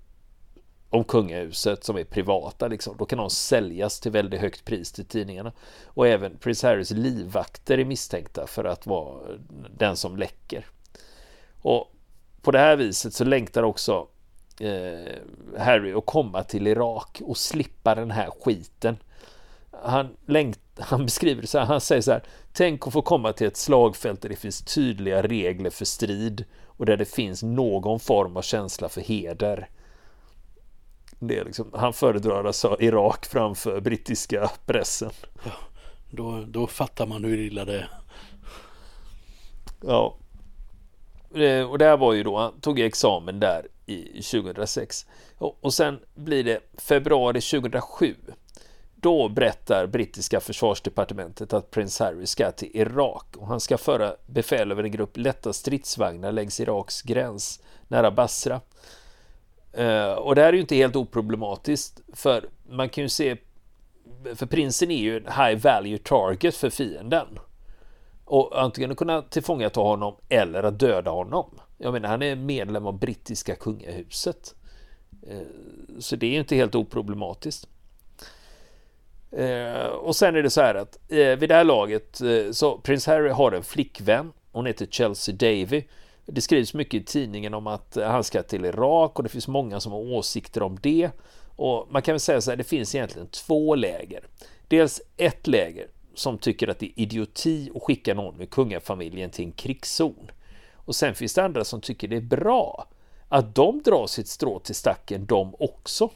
om 0.95 1.05
kungahuset 1.05 1.85
som 1.85 1.97
är 1.97 2.05
privata, 2.05 2.69
liksom, 2.69 2.97
då 2.97 3.05
kan 3.05 3.19
de 3.19 3.31
säljas 3.31 4.01
till 4.01 4.13
väldigt 4.13 4.41
högt 4.41 4.65
pris 4.65 4.93
till 4.93 5.05
tidningarna. 5.05 5.53
Och 5.85 6.09
även 6.09 6.39
Prins 6.39 6.63
Harrys 6.63 6.91
livvakter 6.91 7.79
är 7.79 7.85
misstänkta 7.85 8.47
för 8.47 8.65
att 8.65 8.87
vara 8.87 9.21
den 9.77 9.97
som 9.97 10.17
läcker. 10.17 10.67
Och 11.63 11.93
på 12.43 12.51
det 12.51 12.59
här 12.59 12.77
viset 12.77 13.15
så 13.15 13.25
längtar 13.25 13.63
också 13.63 14.07
eh, 14.61 15.13
Harry 15.59 15.93
att 15.93 16.07
komma 16.07 16.43
till 16.43 16.67
Irak 16.67 17.23
och 17.25 17.37
slippa 17.37 17.95
den 17.95 18.11
här 18.11 18.31
skiten. 18.45 18.97
Han, 19.71 20.17
längt, 20.27 20.61
han 20.79 21.05
beskriver 21.05 21.43
det 21.43 21.49
så 21.49 21.59
här, 21.59 21.67
han 21.67 21.81
säger 21.81 22.03
så 22.03 22.13
här, 22.13 22.23
tänk 22.53 22.87
att 22.87 22.93
få 22.93 23.03
komma 23.03 23.33
till 23.33 23.47
ett 23.47 23.57
slagfält 23.57 24.23
där 24.23 24.29
det 24.29 24.37
finns 24.37 24.63
tydliga 24.63 25.23
regler 25.23 25.71
för 25.71 25.85
strid 25.85 26.45
och 26.67 26.87
där 26.87 26.97
det 26.97 27.05
finns 27.05 27.43
någon 27.43 28.01
form 28.01 28.37
av 28.37 28.43
känsla 28.43 28.89
för 28.89 29.01
heder. 29.01 29.69
Det 31.27 31.39
är 31.39 31.45
liksom, 31.45 31.71
han 31.75 31.93
föredrar 31.93 32.45
alltså 32.45 32.77
Irak 32.81 33.27
framför 33.27 33.81
brittiska 33.81 34.51
pressen. 34.67 35.11
Ja, 35.45 35.53
då, 36.11 36.45
då 36.47 36.67
fattar 36.67 37.07
man 37.07 37.25
hur 37.25 37.39
illa 37.39 37.65
det 37.65 37.79
är. 37.79 37.91
Ja. 39.81 40.17
Eh, 41.35 41.71
och 41.71 41.79
det 41.79 41.85
här 41.85 41.97
var 41.97 42.13
ju 42.13 42.23
då, 42.23 42.39
han 42.39 42.61
tog 42.61 42.81
examen 42.81 43.41
där 43.41 43.67
i 43.87 44.23
2006. 44.23 45.07
Och 45.39 45.75
sen 45.75 45.99
blir 46.15 46.45
det 46.45 46.61
februari 46.79 47.41
2007. 47.41 48.15
Då 48.95 49.29
berättar 49.29 49.87
brittiska 49.87 50.41
försvarsdepartementet 50.41 51.53
att 51.53 51.71
prins 51.71 51.99
Harry 51.99 52.27
ska 52.27 52.51
till 52.51 52.71
Irak 52.75 53.37
och 53.37 53.47
han 53.47 53.61
ska 53.61 53.79
föra 53.79 54.15
befäl 54.27 54.73
över 54.73 54.85
en 54.85 54.91
grupp 54.91 55.17
lätta 55.17 55.53
stridsvagnar 55.53 56.33
längs 56.33 56.61
Iraks 56.61 57.03
gräns 57.03 57.63
nära 57.89 58.11
Basra. 58.11 58.61
Eh, 59.77 60.13
och 60.13 60.35
det 60.35 60.41
här 60.41 60.49
är 60.49 60.53
ju 60.53 60.61
inte 60.61 60.77
helt 60.77 60.97
oproblematiskt 60.97 62.01
för 62.13 62.49
man 62.69 62.89
kan 62.89 63.05
ju 63.05 63.09
se 63.09 63.37
för 64.35 64.47
prinsen 64.47 64.91
är 64.91 64.99
ju 64.99 65.17
en 65.17 65.33
high 65.33 65.63
value 65.63 65.99
target 65.99 66.57
för 66.57 66.71
fienden. 66.71 67.39
Och 68.25 68.63
antingen 68.63 68.91
att 68.91 68.97
kunna 68.97 69.23
tillfångata 69.23 69.81
honom 69.81 70.17
eller 70.29 70.63
att 70.63 70.79
döda 70.79 71.11
honom. 71.11 71.61
Jag 71.79 71.93
menar 71.93 72.09
han 72.09 72.23
är 72.23 72.37
medlem 72.37 72.87
av 72.87 72.99
brittiska 72.99 73.55
kungahuset. 73.55 74.55
Eh, 75.29 75.39
så 75.99 76.17
det 76.17 76.27
är 76.27 76.31
ju 76.31 76.39
inte 76.39 76.57
helt 76.57 76.75
oproblematiskt. 76.75 77.69
Eh, 79.33 79.87
och 79.87 80.17
sen 80.17 80.37
är 80.37 80.43
det 80.43 80.51
så 80.51 80.61
här 80.61 80.75
att 80.75 80.99
vid 81.09 81.49
det 81.49 81.55
här 81.55 81.65
laget 81.65 82.21
så 82.53 82.79
prins 82.79 83.07
Harry 83.07 83.31
har 83.31 83.53
en 83.53 83.63
flickvän. 83.63 84.33
Hon 84.53 84.67
heter 84.67 84.87
Chelsea 84.87 85.35
Davy. 85.35 85.83
Det 86.27 86.41
skrivs 86.41 86.75
mycket 86.75 87.03
i 87.03 87.05
tidningen 87.05 87.55
om 87.55 87.67
att 87.67 87.97
han 87.97 88.25
ska 88.25 88.43
till 88.43 88.65
Irak 88.65 89.19
och 89.19 89.23
det 89.23 89.29
finns 89.29 89.49
många 89.49 89.81
som 89.81 89.93
har 89.93 89.99
åsikter 89.99 90.63
om 90.63 90.79
det. 90.83 91.11
Och 91.57 91.89
man 91.91 92.03
kan 92.03 92.13
väl 92.13 92.21
säga 92.21 92.41
så 92.41 92.51
här, 92.51 92.57
det 92.57 92.65
finns 92.65 92.95
egentligen 92.95 93.29
två 93.29 93.75
läger. 93.75 94.25
Dels 94.69 95.01
ett 95.17 95.47
läger 95.47 95.89
som 96.15 96.39
tycker 96.39 96.69
att 96.69 96.79
det 96.79 96.87
är 96.87 97.03
idioti 97.03 97.71
att 97.75 97.83
skicka 97.83 98.15
någon 98.15 98.37
med 98.37 98.51
kungafamiljen 98.51 99.31
till 99.31 99.45
en 99.45 99.53
krigszon. 99.53 100.31
Och 100.75 100.95
sen 100.95 101.15
finns 101.15 101.35
det 101.35 101.45
andra 101.45 101.65
som 101.65 101.81
tycker 101.81 102.09
det 102.09 102.17
är 102.17 102.21
bra 102.21 102.89
att 103.29 103.55
de 103.55 103.83
drar 103.83 104.07
sitt 104.07 104.29
strå 104.29 104.59
till 104.59 104.75
stacken 104.75 105.27
de 105.27 105.55
också. 105.59 106.11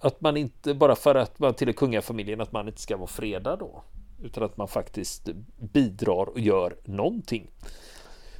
Att 0.00 0.20
man 0.20 0.36
inte 0.36 0.74
bara 0.74 0.96
för 0.96 1.14
att 1.14 1.38
man 1.38 1.54
tillhör 1.54 1.72
kungafamiljen 1.72 2.40
att 2.40 2.52
man 2.52 2.68
inte 2.68 2.80
ska 2.80 2.96
vara 2.96 3.06
fredad 3.06 3.58
då. 3.58 3.82
Utan 4.22 4.42
att 4.42 4.56
man 4.56 4.68
faktiskt 4.68 5.28
bidrar 5.56 6.28
och 6.28 6.40
gör 6.40 6.76
någonting. 6.84 7.50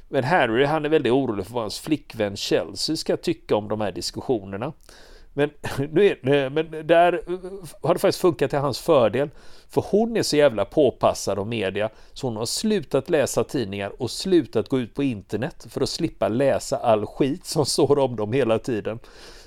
Men 0.09 0.23
Harry 0.23 0.65
han 0.65 0.85
är 0.85 0.89
väldigt 0.89 1.13
orolig 1.13 1.45
för 1.45 1.53
vad 1.53 1.63
hans 1.63 1.79
flickvän 1.79 2.37
Chelsea 2.37 2.95
ska 2.95 3.17
tycka 3.17 3.55
om 3.55 3.67
de 3.67 3.81
här 3.81 3.91
diskussionerna. 3.91 4.73
Men, 5.33 5.49
nu 5.91 6.05
är, 6.05 6.49
men 6.49 6.87
där 6.87 7.13
eh, 7.13 7.39
har 7.81 7.93
det 7.93 7.99
faktiskt 7.99 8.21
funkat 8.21 8.49
till 8.49 8.59
hans 8.59 8.79
fördel. 8.79 9.29
För 9.69 9.85
hon 9.91 10.17
är 10.17 10.23
så 10.23 10.37
jävla 10.37 10.65
påpassad 10.65 11.39
av 11.39 11.47
media 11.47 11.89
så 12.13 12.27
hon 12.27 12.37
har 12.37 12.45
slutat 12.45 13.09
läsa 13.09 13.43
tidningar 13.43 14.01
och 14.01 14.11
slutat 14.11 14.69
gå 14.69 14.79
ut 14.79 14.93
på 14.93 15.03
internet 15.03 15.67
för 15.69 15.81
att 15.81 15.89
slippa 15.89 16.27
läsa 16.27 16.77
all 16.77 17.05
skit 17.05 17.45
som 17.45 17.65
står 17.75 17.99
om 17.99 18.15
dem 18.15 18.33
hela 18.33 18.59
tiden. 18.59 18.99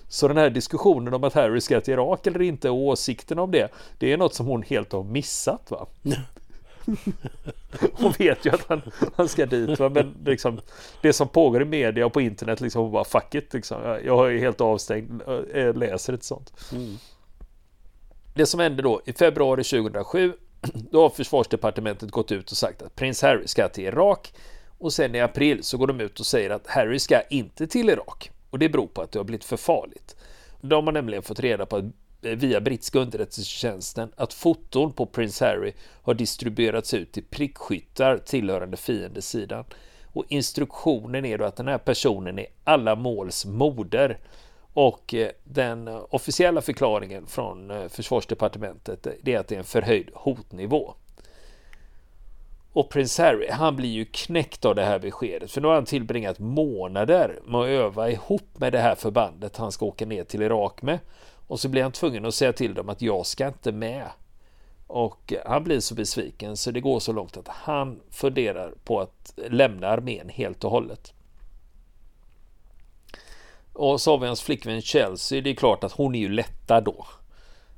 Så 0.08 0.28
den 0.28 0.36
här 0.36 0.50
diskussionen 0.50 1.14
om 1.14 1.24
att 1.24 1.34
Harry 1.34 1.60
ska 1.60 1.80
till 1.80 1.94
Irak 1.94 2.26
eller 2.26 2.42
inte 2.42 2.70
och 2.70 2.76
åsikten 2.76 3.38
om 3.38 3.50
det, 3.50 3.68
det 3.98 4.12
är 4.12 4.16
något 4.16 4.34
som 4.34 4.46
hon 4.46 4.62
helt 4.62 4.92
har 4.92 5.04
missat. 5.04 5.70
va? 5.70 5.86
Hon 7.92 8.12
vet 8.18 8.46
ju 8.46 8.50
att 8.50 8.68
han, 8.68 8.82
han 9.16 9.28
ska 9.28 9.46
dit. 9.46 9.78
Va? 9.78 9.88
Men 9.88 10.14
liksom, 10.24 10.60
det 11.00 11.12
som 11.12 11.28
pågår 11.28 11.62
i 11.62 11.64
media 11.64 12.06
och 12.06 12.12
på 12.12 12.20
internet, 12.20 12.60
liksom, 12.60 12.82
hon 12.82 12.92
bara 12.92 13.04
fuck 13.04 13.34
it. 13.34 13.54
Liksom. 13.54 14.00
Jag 14.04 14.34
är 14.34 14.38
helt 14.38 14.60
avstängd, 14.60 15.22
jag 15.54 15.76
läser 15.76 16.12
ett 16.12 16.24
sånt. 16.24 16.52
Mm. 16.72 16.96
Det 18.34 18.46
som 18.46 18.60
hände 18.60 18.82
då 18.82 19.00
i 19.04 19.12
februari 19.12 19.64
2007, 19.64 20.32
då 20.90 21.02
har 21.02 21.10
försvarsdepartementet 21.10 22.10
gått 22.10 22.32
ut 22.32 22.50
och 22.50 22.56
sagt 22.56 22.82
att 22.82 22.94
prins 22.94 23.22
Harry 23.22 23.46
ska 23.46 23.68
till 23.68 23.84
Irak. 23.84 24.34
Och 24.78 24.92
sen 24.92 25.14
i 25.14 25.20
april 25.20 25.62
så 25.62 25.78
går 25.78 25.86
de 25.86 26.00
ut 26.00 26.20
och 26.20 26.26
säger 26.26 26.50
att 26.50 26.66
Harry 26.66 26.98
ska 26.98 27.22
inte 27.22 27.66
till 27.66 27.90
Irak. 27.90 28.30
Och 28.50 28.58
det 28.58 28.68
beror 28.68 28.86
på 28.86 29.02
att 29.02 29.12
det 29.12 29.18
har 29.18 29.24
blivit 29.24 29.44
för 29.44 29.56
farligt. 29.56 30.16
De 30.60 30.86
har 30.86 30.92
nämligen 30.92 31.22
fått 31.22 31.40
reda 31.40 31.66
på 31.66 31.76
att 31.76 31.84
Eh, 32.22 32.36
via 32.36 32.60
brittiska 32.60 32.98
underrättelsetjänsten 32.98 34.12
att 34.16 34.32
foton 34.32 34.92
på 34.92 35.06
Prince 35.06 35.46
Harry 35.46 35.72
har 36.02 36.14
distribuerats 36.14 36.94
ut 36.94 37.12
till 37.12 37.24
prickskyttar 37.24 38.18
tillhörande 38.18 38.76
fiendesidan. 38.76 39.64
Och 40.12 40.24
instruktionen 40.28 41.24
är 41.24 41.38
då 41.38 41.44
att 41.44 41.56
den 41.56 41.68
här 41.68 41.78
personen 41.78 42.38
är 42.38 42.46
alla 42.64 42.94
måls 42.94 43.44
moder. 43.44 44.18
Och 44.72 45.14
eh, 45.14 45.30
den 45.44 45.88
officiella 45.88 46.60
förklaringen 46.60 47.26
från 47.26 47.70
eh, 47.70 47.88
försvarsdepartementet 47.88 49.06
är 49.06 49.38
att 49.38 49.48
det 49.48 49.54
är 49.54 49.58
en 49.58 49.64
förhöjd 49.64 50.10
hotnivå. 50.14 50.94
Och 52.72 52.90
prins 52.90 53.18
Harry, 53.18 53.48
han 53.50 53.76
blir 53.76 53.88
ju 53.88 54.04
knäckt 54.04 54.64
av 54.64 54.74
det 54.74 54.84
här 54.84 54.98
beskedet. 54.98 55.50
För 55.50 55.60
nu 55.60 55.66
har 55.68 55.74
han 55.74 55.84
tillbringat 55.84 56.38
månader 56.38 57.40
med 57.44 57.60
att 57.60 57.66
öva 57.66 58.10
ihop 58.10 58.48
med 58.52 58.72
det 58.72 58.78
här 58.78 58.94
förbandet 58.94 59.56
han 59.56 59.72
ska 59.72 59.86
åka 59.86 60.06
ner 60.06 60.24
till 60.24 60.42
Irak 60.42 60.82
med. 60.82 60.98
Och 61.46 61.60
så 61.60 61.68
blir 61.68 61.82
han 61.82 61.92
tvungen 61.92 62.24
att 62.24 62.34
säga 62.34 62.52
till 62.52 62.74
dem 62.74 62.88
att 62.88 63.02
jag 63.02 63.26
ska 63.26 63.46
inte 63.46 63.72
med. 63.72 64.10
Och 64.86 65.32
han 65.46 65.64
blir 65.64 65.80
så 65.80 65.94
besviken 65.94 66.56
så 66.56 66.70
det 66.70 66.80
går 66.80 67.00
så 67.00 67.12
långt 67.12 67.36
att 67.36 67.48
han 67.48 68.00
funderar 68.10 68.74
på 68.84 69.00
att 69.00 69.34
lämna 69.36 69.88
armén 69.88 70.28
helt 70.28 70.64
och 70.64 70.70
hållet. 70.70 71.12
Och 73.72 74.00
så 74.00 74.10
har 74.10 74.18
vi 74.18 74.26
hans 74.26 74.42
flickvän 74.42 74.82
Chelsea. 74.82 75.40
Det 75.40 75.50
är 75.50 75.54
klart 75.54 75.84
att 75.84 75.92
hon 75.92 76.14
är 76.14 76.18
ju 76.18 76.28
lättad 76.28 76.84
då. 76.84 77.06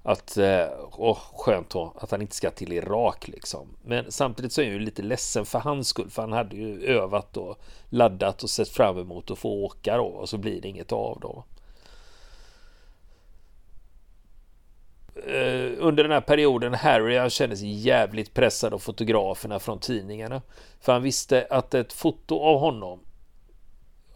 Att, 0.02 0.36
eh, 0.36 0.66
åh, 0.92 1.18
skönt 1.32 1.70
då, 1.70 1.92
att 1.96 2.10
han 2.10 2.22
inte 2.22 2.36
ska 2.36 2.50
till 2.50 2.72
Irak 2.72 3.28
liksom. 3.28 3.68
Men 3.84 4.12
samtidigt 4.12 4.52
så 4.52 4.60
är 4.60 4.64
jag 4.64 4.72
ju 4.72 4.80
lite 4.80 5.02
ledsen 5.02 5.46
för 5.46 5.58
hans 5.58 5.88
skull. 5.88 6.10
För 6.10 6.22
han 6.22 6.32
hade 6.32 6.56
ju 6.56 6.84
övat 6.86 7.36
och 7.36 7.58
laddat 7.88 8.42
och 8.42 8.50
sett 8.50 8.68
fram 8.68 8.98
emot 8.98 9.30
att 9.30 9.38
få 9.38 9.64
åka 9.64 9.96
då. 9.96 10.04
Och 10.04 10.28
så 10.28 10.38
blir 10.38 10.60
det 10.60 10.68
inget 10.68 10.92
av 10.92 11.18
då. 11.20 11.44
Under 15.78 16.02
den 16.02 16.12
här 16.12 16.20
perioden 16.20 16.74
Harry 16.74 17.18
han 17.18 17.30
kände 17.30 17.56
sig 17.56 17.72
jävligt 17.72 18.34
pressad 18.34 18.74
av 18.74 18.78
fotograferna 18.78 19.58
från 19.58 19.78
tidningarna. 19.78 20.42
För 20.80 20.92
han 20.92 21.02
visste 21.02 21.46
att 21.50 21.74
ett 21.74 21.92
foto 21.92 22.38
av 22.38 22.60
honom 22.60 23.00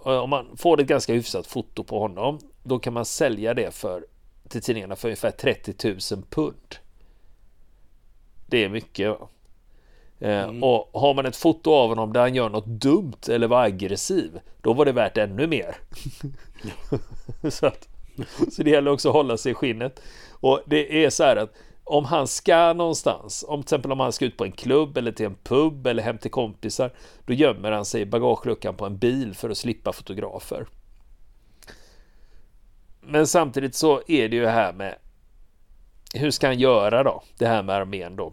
eh, 0.06 0.18
om 0.18 0.30
man 0.30 0.56
får 0.56 0.80
ett 0.80 0.86
ganska 0.86 1.12
hyfsat 1.12 1.46
foto 1.46 1.84
på 1.84 1.98
honom 1.98 2.38
då 2.62 2.78
kan 2.78 2.92
man 2.92 3.04
sälja 3.04 3.54
det 3.54 3.74
för 3.74 4.06
till 4.48 4.62
tidningarna 4.62 4.96
för 4.96 5.08
ungefär 5.08 5.30
30 5.30 6.14
000 6.14 6.22
pund. 6.30 6.76
Det 8.46 8.64
är 8.64 8.68
mycket. 8.68 9.16
Mm. 10.20 10.64
Och 10.64 10.90
har 11.00 11.14
man 11.14 11.26
ett 11.26 11.36
foto 11.36 11.70
av 11.74 11.88
honom 11.88 12.12
där 12.12 12.20
han 12.20 12.34
gör 12.34 12.48
något 12.48 12.66
dumt 12.66 13.28
eller 13.28 13.46
var 13.46 13.62
aggressiv, 13.62 14.40
då 14.60 14.72
var 14.72 14.84
det 14.84 14.92
värt 14.92 15.16
ännu 15.16 15.46
mer. 15.46 15.76
så, 17.50 17.66
att, 17.66 17.88
så 18.52 18.62
det 18.62 18.70
gäller 18.70 18.90
också 18.90 19.08
att 19.08 19.14
hålla 19.14 19.36
sig 19.36 19.52
i 19.52 19.54
skinnet. 19.54 20.00
Och 20.40 20.60
det 20.66 21.04
är 21.04 21.10
så 21.10 21.24
här 21.24 21.36
att 21.36 21.54
om 21.84 22.04
han 22.04 22.28
ska 22.28 22.72
någonstans, 22.72 23.44
om 23.48 23.62
till 23.62 23.66
exempel 23.66 23.92
om 23.92 24.00
han 24.00 24.12
ska 24.12 24.24
ut 24.24 24.36
på 24.36 24.44
en 24.44 24.52
klubb 24.52 24.96
eller 24.96 25.12
till 25.12 25.26
en 25.26 25.36
pub 25.42 25.86
eller 25.86 26.02
hem 26.02 26.18
till 26.18 26.30
kompisar, 26.30 26.92
då 27.26 27.32
gömmer 27.32 27.72
han 27.72 27.84
sig 27.84 28.00
i 28.00 28.06
bagageluckan 28.06 28.74
på 28.74 28.86
en 28.86 28.98
bil 28.98 29.34
för 29.34 29.50
att 29.50 29.58
slippa 29.58 29.92
fotografer. 29.92 30.66
Men 33.00 33.26
samtidigt 33.26 33.74
så 33.74 34.02
är 34.06 34.28
det 34.28 34.36
ju 34.36 34.46
här 34.46 34.72
med 34.72 34.94
hur 36.14 36.30
ska 36.30 36.46
han 36.46 36.58
göra 36.58 37.02
då? 37.02 37.22
Det 37.38 37.46
här 37.46 37.62
med 37.62 37.76
armén 37.76 38.16
då. 38.16 38.32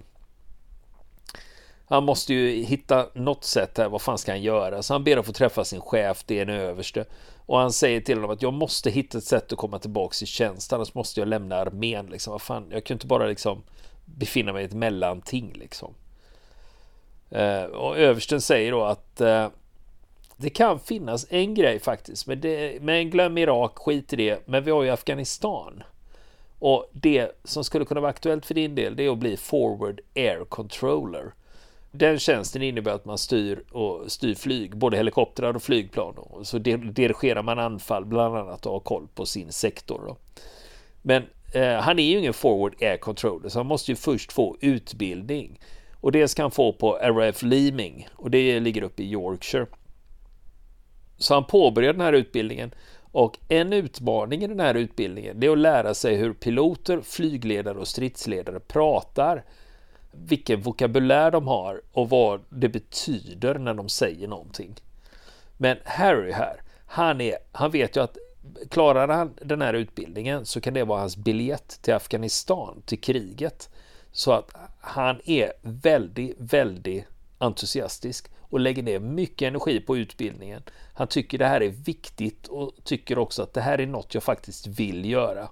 Han 1.87 2.03
måste 2.03 2.33
ju 2.33 2.63
hitta 2.63 3.07
något 3.13 3.43
sätt 3.43 3.77
här. 3.77 3.89
Vad 3.89 4.01
fan 4.01 4.17
ska 4.17 4.31
han 4.31 4.41
göra? 4.41 4.83
Så 4.83 4.93
han 4.93 5.03
ber 5.03 5.17
att 5.17 5.25
få 5.25 5.33
träffa 5.33 5.63
sin 5.63 5.81
chef. 5.81 6.23
Det 6.25 6.37
är 6.37 6.41
en 6.41 6.49
överste. 6.49 7.05
Och 7.45 7.57
han 7.59 7.71
säger 7.71 8.01
till 8.01 8.15
honom 8.15 8.31
att 8.31 8.41
jag 8.41 8.53
måste 8.53 8.89
hitta 8.89 9.17
ett 9.17 9.23
sätt 9.23 9.51
att 9.51 9.57
komma 9.57 9.79
tillbaka 9.79 10.15
i 10.23 10.25
tjänst. 10.25 10.73
Annars 10.73 10.93
måste 10.93 11.19
jag 11.19 11.27
lämna 11.27 11.55
armén. 11.55 12.05
Liksom. 12.05 12.31
Vad 12.31 12.41
fan? 12.41 12.67
Jag 12.71 12.83
kan 12.83 12.95
inte 12.95 13.07
bara 13.07 13.25
liksom 13.25 13.63
befinna 14.05 14.53
mig 14.53 14.61
i 14.61 14.65
ett 14.65 14.73
mellanting. 14.73 15.53
Liksom. 15.55 15.93
Eh, 17.29 17.63
och 17.63 17.97
översten 17.97 18.41
säger 18.41 18.71
då 18.71 18.83
att 18.83 19.21
eh, 19.21 19.47
det 20.37 20.49
kan 20.49 20.79
finnas 20.79 21.27
en 21.29 21.53
grej 21.53 21.79
faktiskt. 21.79 22.27
Men, 22.27 22.41
det, 22.41 22.81
men 22.81 23.09
glöm 23.09 23.37
Irak, 23.37 23.77
skit 23.77 24.13
i 24.13 24.15
det. 24.15 24.47
Men 24.47 24.63
vi 24.63 24.71
har 24.71 24.83
ju 24.83 24.89
Afghanistan. 24.89 25.83
Och 26.59 26.89
det 26.91 27.31
som 27.43 27.63
skulle 27.63 27.85
kunna 27.85 28.01
vara 28.01 28.09
aktuellt 28.09 28.45
för 28.45 28.53
din 28.53 28.75
del 28.75 28.95
det 28.95 29.05
är 29.05 29.11
att 29.11 29.17
bli 29.17 29.37
Forward 29.37 30.01
Air 30.15 30.45
Controller. 30.45 31.33
Den 31.97 32.19
tjänsten 32.19 32.61
innebär 32.61 32.91
att 32.91 33.05
man 33.05 33.17
styr, 33.17 33.63
och 33.71 34.11
styr 34.11 34.35
flyg, 34.35 34.77
både 34.77 34.97
helikoptrar 34.97 35.55
och 35.55 35.63
flygplan. 35.63 36.17
Och 36.17 36.47
så 36.47 36.57
dirigerar 36.57 37.43
man 37.43 37.59
anfall 37.59 38.05
bland 38.05 38.37
annat 38.37 38.65
och 38.65 38.71
har 38.71 38.79
koll 38.79 39.07
på 39.15 39.25
sin 39.25 39.51
sektor. 39.51 40.01
Då. 40.07 40.17
Men 41.01 41.23
eh, 41.53 41.73
han 41.73 41.99
är 41.99 42.03
ju 42.03 42.19
ingen 42.19 42.33
Forward 42.33 42.75
Air 42.81 42.97
Controller 42.97 43.49
så 43.49 43.59
han 43.59 43.65
måste 43.65 43.91
ju 43.91 43.95
först 43.95 44.33
få 44.33 44.57
utbildning. 44.61 45.59
Och 46.01 46.11
det 46.11 46.27
ska 46.27 46.41
han 46.41 46.51
få 46.51 46.73
på 46.73 46.97
RF 46.97 47.43
Leeming 47.43 48.07
och 48.15 48.31
det 48.31 48.59
ligger 48.59 48.81
uppe 48.81 49.03
i 49.03 49.11
Yorkshire. 49.11 49.65
Så 51.17 51.33
han 51.33 51.45
påbörjar 51.45 51.93
den 51.93 52.01
här 52.01 52.13
utbildningen 52.13 52.71
och 53.11 53.37
en 53.47 53.73
utmaning 53.73 54.43
i 54.43 54.47
den 54.47 54.59
här 54.59 54.75
utbildningen 54.75 55.39
det 55.39 55.47
är 55.47 55.51
att 55.51 55.57
lära 55.57 55.93
sig 55.93 56.15
hur 56.15 56.33
piloter, 56.33 57.01
flygledare 57.01 57.77
och 57.77 57.87
stridsledare 57.87 58.59
pratar. 58.59 59.43
Vilken 60.17 60.61
vokabulär 60.61 61.31
de 61.31 61.47
har 61.47 61.81
och 61.91 62.09
vad 62.09 62.41
det 62.49 62.69
betyder 62.69 63.59
när 63.59 63.73
de 63.73 63.89
säger 63.89 64.27
någonting. 64.27 64.75
Men 65.57 65.77
Harry 65.85 66.31
här, 66.31 66.61
han, 66.85 67.21
är, 67.21 67.37
han 67.51 67.71
vet 67.71 67.95
ju 67.95 68.03
att 68.03 68.17
klarar 68.69 69.07
han 69.07 69.33
den 69.41 69.61
här 69.61 69.73
utbildningen 69.73 70.45
så 70.45 70.61
kan 70.61 70.73
det 70.73 70.83
vara 70.83 70.99
hans 70.99 71.17
biljett 71.17 71.81
till 71.81 71.93
Afghanistan, 71.93 72.81
till 72.85 73.01
kriget. 73.01 73.69
Så 74.11 74.31
att 74.31 74.51
han 74.79 75.21
är 75.25 75.53
väldigt, 75.61 76.35
väldigt 76.39 77.05
entusiastisk 77.37 78.29
och 78.39 78.59
lägger 78.59 78.83
ner 78.83 78.99
mycket 78.99 79.47
energi 79.47 79.79
på 79.79 79.97
utbildningen. 79.97 80.61
Han 80.93 81.07
tycker 81.07 81.37
det 81.37 81.47
här 81.47 81.61
är 81.61 81.69
viktigt 81.69 82.47
och 82.47 82.71
tycker 82.83 83.17
också 83.17 83.43
att 83.43 83.53
det 83.53 83.61
här 83.61 83.81
är 83.81 83.87
något 83.87 84.13
jag 84.13 84.23
faktiskt 84.23 84.67
vill 84.67 85.05
göra. 85.05 85.49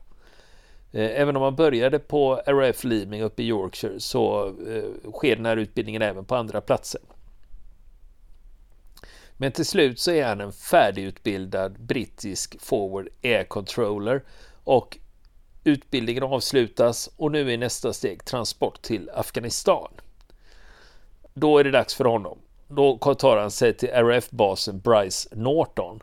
Eh, 0.94 1.22
även 1.22 1.36
om 1.36 1.42
man 1.42 1.56
började 1.56 2.00
på 2.00 2.36
RAF 2.36 2.84
Leaming 2.84 3.22
uppe 3.22 3.44
i 3.44 3.48
Yorkshire 3.48 4.00
så 4.00 4.48
eh, 4.48 5.12
sker 5.12 5.36
den 5.36 5.46
här 5.46 5.58
utbildningen 5.58 6.02
även 6.02 6.26
på 6.26 6.36
andra 6.36 6.62
platser. 6.62 7.02
Men 9.38 9.52
till 9.52 9.66
slut 9.66 10.00
så 10.00 10.12
är 10.12 10.26
han 10.26 10.42
en 10.42 10.52
färdigutbildad 10.52 11.80
brittisk 11.80 12.62
Forward 12.62 13.08
Air 13.24 13.44
Controller 13.44 14.24
och 14.64 14.98
utbildningen 15.64 16.24
avslutas 16.24 17.10
och 17.18 17.32
nu 17.32 17.54
är 17.54 17.58
nästa 17.58 17.94
steg 17.94 18.26
transport 18.26 18.82
till 18.82 19.10
Afghanistan. 19.14 19.92
Då 21.34 21.58
är 21.58 21.64
det 21.64 21.72
dags 21.72 21.96
för 21.96 22.06
honom 22.06 22.40
då 22.76 22.98
tar 22.98 23.38
han 23.38 23.52
sig 23.52 23.74
till 23.74 23.90
RF-basen 23.90 24.80
Bryce 24.80 25.30
Norton. 25.32 26.00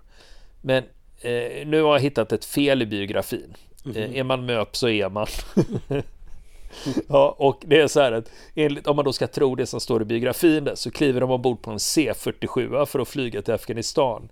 Men 0.60 0.84
eh, 1.20 1.66
nu 1.66 1.82
har 1.82 1.92
jag 1.92 2.00
hittat 2.00 2.32
ett 2.32 2.44
fel 2.44 2.82
i 2.82 2.86
biografin. 2.86 3.54
Mm 3.84 4.14
är 4.14 4.22
man 4.22 4.46
MÖP 4.46 4.76
så 4.76 4.88
är 4.88 5.08
man. 5.08 5.26
ja, 7.08 7.36
och 7.38 7.62
det 7.66 7.80
är 7.80 7.88
så 7.88 8.00
här 8.00 8.12
att 8.12 8.30
enligt, 8.54 8.86
om 8.86 8.96
man 8.96 9.04
då 9.04 9.12
ska 9.12 9.26
tro 9.26 9.54
det 9.54 9.66
som 9.66 9.80
står 9.80 10.02
i 10.02 10.04
biografin 10.04 10.64
där, 10.64 10.74
så 10.74 10.90
kliver 10.90 11.20
de 11.20 11.30
ombord 11.30 11.62
på 11.62 11.70
en 11.70 11.78
C47 11.78 12.86
för 12.86 12.98
att 12.98 13.08
flyga 13.08 13.42
till 13.42 13.54
Afghanistan. 13.54 14.28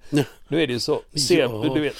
Nu 0.48 0.62
är 0.62 0.66
det 0.66 0.72
ju 0.72 0.80
så, 0.80 1.00
C, 1.14 1.38
ja. 1.38 1.70
du 1.74 1.80
vet, 1.80 1.96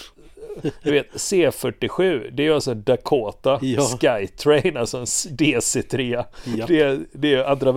du 0.83 0.91
vet, 0.91 1.13
C47, 1.13 2.31
det 2.31 2.47
är 2.47 2.53
alltså 2.53 2.75
Dakota 2.75 3.59
ja. 3.63 3.83
Skytrain, 3.83 4.77
alltså 4.77 4.99
en 4.99 5.05
DC-3. 5.05 6.25
Det, 6.67 6.81
är, 6.81 7.01
det 7.13 7.35
är 7.35 7.45
andra 7.45 7.73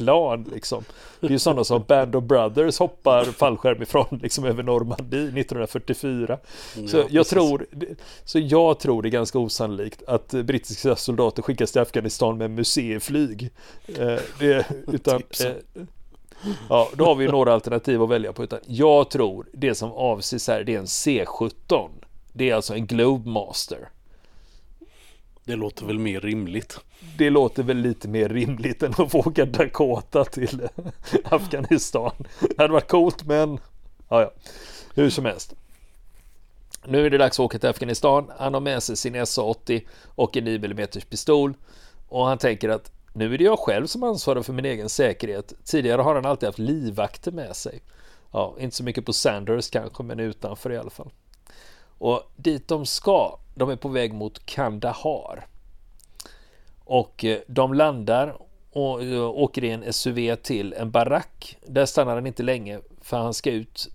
världskrigsplan 0.00 0.44
liksom. 0.54 0.84
Det 1.20 1.26
är 1.26 1.30
ju 1.30 1.38
sådana 1.38 1.64
som 1.64 1.82
Band 1.82 2.16
of 2.16 2.24
Brothers 2.24 2.78
hoppar 2.78 3.24
fallskärm 3.24 3.82
ifrån 3.82 4.20
liksom 4.22 4.44
över 4.44 4.62
Normandie 4.62 5.40
1944. 5.40 6.38
Ja, 6.76 6.88
så, 6.88 7.04
jag 7.10 7.26
tror, 7.26 7.66
så 8.24 8.38
jag 8.38 8.78
tror 8.78 9.02
det 9.02 9.08
är 9.08 9.10
ganska 9.10 9.38
osannolikt 9.38 10.02
att 10.06 10.28
brittiska 10.28 10.96
soldater 10.96 11.42
skickas 11.42 11.72
till 11.72 11.80
Afghanistan 11.80 12.38
med 12.38 12.50
museiflyg. 12.50 13.50
Eh, 13.86 14.18
det, 14.38 14.66
utan, 14.86 15.22
eh, 15.44 15.82
Ja, 16.68 16.88
då 16.94 17.04
har 17.04 17.14
vi 17.14 17.28
några 17.28 17.54
alternativ 17.54 18.02
att 18.02 18.08
välja 18.08 18.32
på. 18.32 18.44
Utan 18.44 18.58
jag 18.66 19.10
tror 19.10 19.46
det 19.52 19.74
som 19.74 19.92
avses 19.92 20.48
här 20.48 20.64
det 20.64 20.74
är 20.74 20.78
en 20.78 20.84
C17. 20.84 21.88
Det 22.32 22.50
är 22.50 22.54
alltså 22.54 22.74
en 22.74 22.86
Globemaster. 22.86 23.88
Det 25.46 25.56
låter 25.56 25.86
väl 25.86 25.98
mer 25.98 26.20
rimligt. 26.20 26.80
Det 27.18 27.30
låter 27.30 27.62
väl 27.62 27.76
lite 27.76 28.08
mer 28.08 28.28
rimligt 28.28 28.82
än 28.82 28.94
att 28.98 29.10
få 29.10 29.18
åka 29.18 29.44
Dakota 29.44 30.24
till 30.24 30.68
Afghanistan. 31.24 32.12
Det 32.40 32.58
hade 32.58 32.72
varit 32.72 32.88
coolt 32.88 33.26
men 33.26 33.58
ja, 34.08 34.20
ja. 34.20 34.32
hur 34.94 35.10
som 35.10 35.24
helst. 35.24 35.54
Nu 36.86 37.06
är 37.06 37.10
det 37.10 37.18
dags 37.18 37.40
att 37.40 37.44
åka 37.44 37.58
till 37.58 37.68
Afghanistan. 37.68 38.30
Han 38.38 38.54
har 38.54 38.60
med 38.60 38.82
sig 38.82 38.96
sin 38.96 39.14
SA-80 39.14 39.82
och 40.04 40.36
en 40.36 40.44
9 40.44 40.64
mm 40.64 40.88
pistol. 41.10 41.54
Och 42.08 42.26
han 42.26 42.38
tänker 42.38 42.68
att 42.68 42.92
nu 43.12 43.34
är 43.34 43.38
det 43.38 43.44
jag 43.44 43.58
själv 43.58 43.86
som 43.86 44.02
ansvarar 44.02 44.42
för 44.42 44.52
min 44.52 44.64
egen 44.64 44.88
säkerhet. 44.88 45.52
Tidigare 45.64 46.02
har 46.02 46.14
han 46.14 46.26
alltid 46.26 46.46
haft 46.46 46.58
livvakter 46.58 47.32
med 47.32 47.56
sig. 47.56 47.82
Ja, 48.32 48.56
inte 48.58 48.76
så 48.76 48.84
mycket 48.84 49.06
på 49.06 49.12
Sanders 49.12 49.70
kanske, 49.70 50.02
men 50.02 50.20
utanför 50.20 50.72
i 50.72 50.78
alla 50.78 50.90
fall. 50.90 51.10
Och 51.98 52.32
dit 52.36 52.68
de 52.68 52.86
ska, 52.86 53.38
de 53.54 53.70
är 53.70 53.76
på 53.76 53.88
väg 53.88 54.14
mot 54.14 54.46
Kandahar. 54.46 55.46
Och 56.84 57.24
eh, 57.24 57.38
de 57.46 57.74
landar 57.74 58.36
och 58.70 59.04
eh, 59.04 59.24
åker 59.24 59.64
i 59.64 59.70
en 59.70 59.92
SUV 59.92 60.36
till 60.36 60.72
en 60.72 60.90
barack. 60.90 61.58
Där 61.66 61.86
stannar 61.86 62.14
han 62.14 62.26
inte 62.26 62.42
länge 62.42 62.80
för 63.00 63.16
han 63.16 63.34
ska 63.34 63.50
ut. 63.50 63.88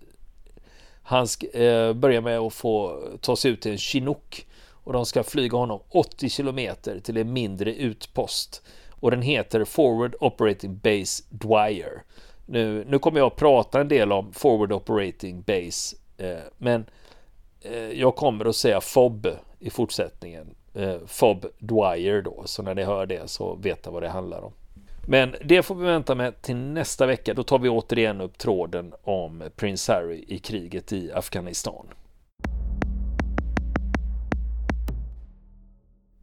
Han 1.04 1.28
ska, 1.28 1.48
eh, 1.48 1.94
börjar 1.94 2.22
med 2.22 2.40
att 2.40 2.54
få 2.54 3.00
ta 3.22 3.36
sig 3.36 3.52
ut 3.52 3.62
till 3.62 3.72
en 3.72 3.78
Chinook 3.78 4.48
och 4.84 4.94
de 4.94 5.06
ska 5.06 5.24
flyga 5.24 5.58
honom 5.58 5.80
80 5.90 6.30
kilometer 6.30 7.00
till 7.00 7.18
en 7.18 7.34
mindre 7.34 7.76
utpost 7.76 8.62
och 9.02 9.12
den 9.12 9.22
heter 9.22 9.66
Forward 9.66 10.16
Operating 10.20 10.78
Base 10.78 11.24
Dwyer. 11.30 12.04
Nu, 12.46 12.86
nu 12.88 13.00
kommer 13.00 13.20
jag 13.20 13.28
att 13.28 13.36
prata 13.36 13.82
en 13.82 13.88
del 13.88 14.12
om 14.12 14.34
Forward 14.34 14.72
Operating 14.72 15.42
Base, 15.42 15.96
eh, 16.18 16.40
men 16.58 16.82
eh, 16.82 16.88
Eh, 17.62 17.74
jag 17.74 18.16
kommer 18.16 18.46
att 18.46 18.56
säga 18.56 18.82
FOB 18.82 19.28
i 19.60 19.70
fortsättningen. 19.70 20.56
Eh, 20.74 20.96
FOB 21.08 21.46
Dwyer 21.60 22.22
då, 22.22 22.44
så 22.46 22.64
när 22.64 22.76
ni 22.76 22.84
hör 22.84 23.06
det 23.06 23.30
så 23.30 23.56
vet 23.56 23.86
ni 23.86 23.92
vad 23.92 24.04
det 24.04 24.10
handlar 24.10 24.42
om. 24.42 24.52
Men 25.08 25.36
det 25.44 25.64
får 25.64 25.76
vi 25.76 25.86
vänta 25.86 26.16
med 26.16 26.42
till 26.42 26.56
nästa 26.56 27.06
vecka. 27.06 27.34
Då 27.34 27.44
tar 27.44 27.60
vi 27.60 27.70
återigen 27.70 28.22
upp 28.22 28.38
tråden 28.38 28.94
om 29.04 29.44
Prince 29.56 29.94
Harry 29.94 30.26
i 30.28 30.38
kriget 30.38 30.94
i 30.94 31.12
Afghanistan. 31.12 31.86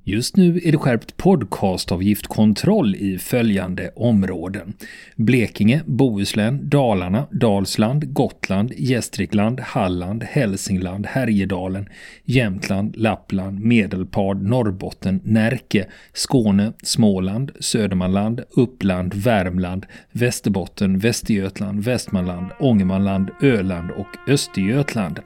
Just 0.08 0.36
nu 0.36 0.60
är 0.64 0.72
det 0.72 0.78
skärpt 0.78 1.16
podcastavgiftkontroll 1.16 2.96
i 2.96 3.18
följande 3.18 3.90
områden. 3.96 4.72
Blekinge, 5.16 5.82
Bohuslän, 5.86 6.68
Dalarna, 6.68 7.26
Dalsland, 7.30 8.12
Gotland, 8.12 8.72
Gästrikland, 8.76 9.60
Halland, 9.60 10.22
Hälsingland, 10.22 11.06
Härjedalen, 11.06 11.88
Jämtland, 12.24 12.96
Lappland, 12.96 13.60
Medelpad, 13.60 14.42
Norrbotten, 14.42 15.20
Närke, 15.24 15.86
Skåne, 16.12 16.72
Småland, 16.82 17.52
Södermanland, 17.60 18.40
Uppland, 18.50 19.14
Värmland, 19.14 19.86
Västerbotten, 20.12 20.98
Västergötland, 20.98 21.84
Västmanland, 21.84 22.50
Ångermanland, 22.60 23.30
Öland 23.42 23.90
och 23.90 24.32
Östergötland. 24.32 25.20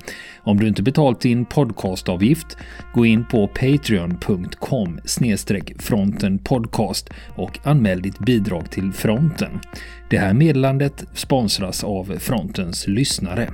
Om 0.45 0.61
du 0.61 0.69
inte 0.69 0.83
betalt 0.83 1.21
din 1.21 1.45
podcastavgift, 1.45 2.57
gå 2.95 3.07
in 3.07 3.25
på 3.25 3.49
patreon.com 3.49 4.72
patreon.com 4.73 5.75
fronten 5.79 6.39
podcast 6.39 7.11
och 7.37 7.59
anmäl 7.65 8.03
ditt 8.03 8.19
bidrag 8.19 8.71
till 8.71 8.93
fronten. 8.93 9.61
Det 10.11 10.19
här 10.19 10.35
meddelandet 10.35 11.05
sponsras 11.15 11.85
av 11.85 12.19
frontens 12.19 12.87
lyssnare. 12.87 13.51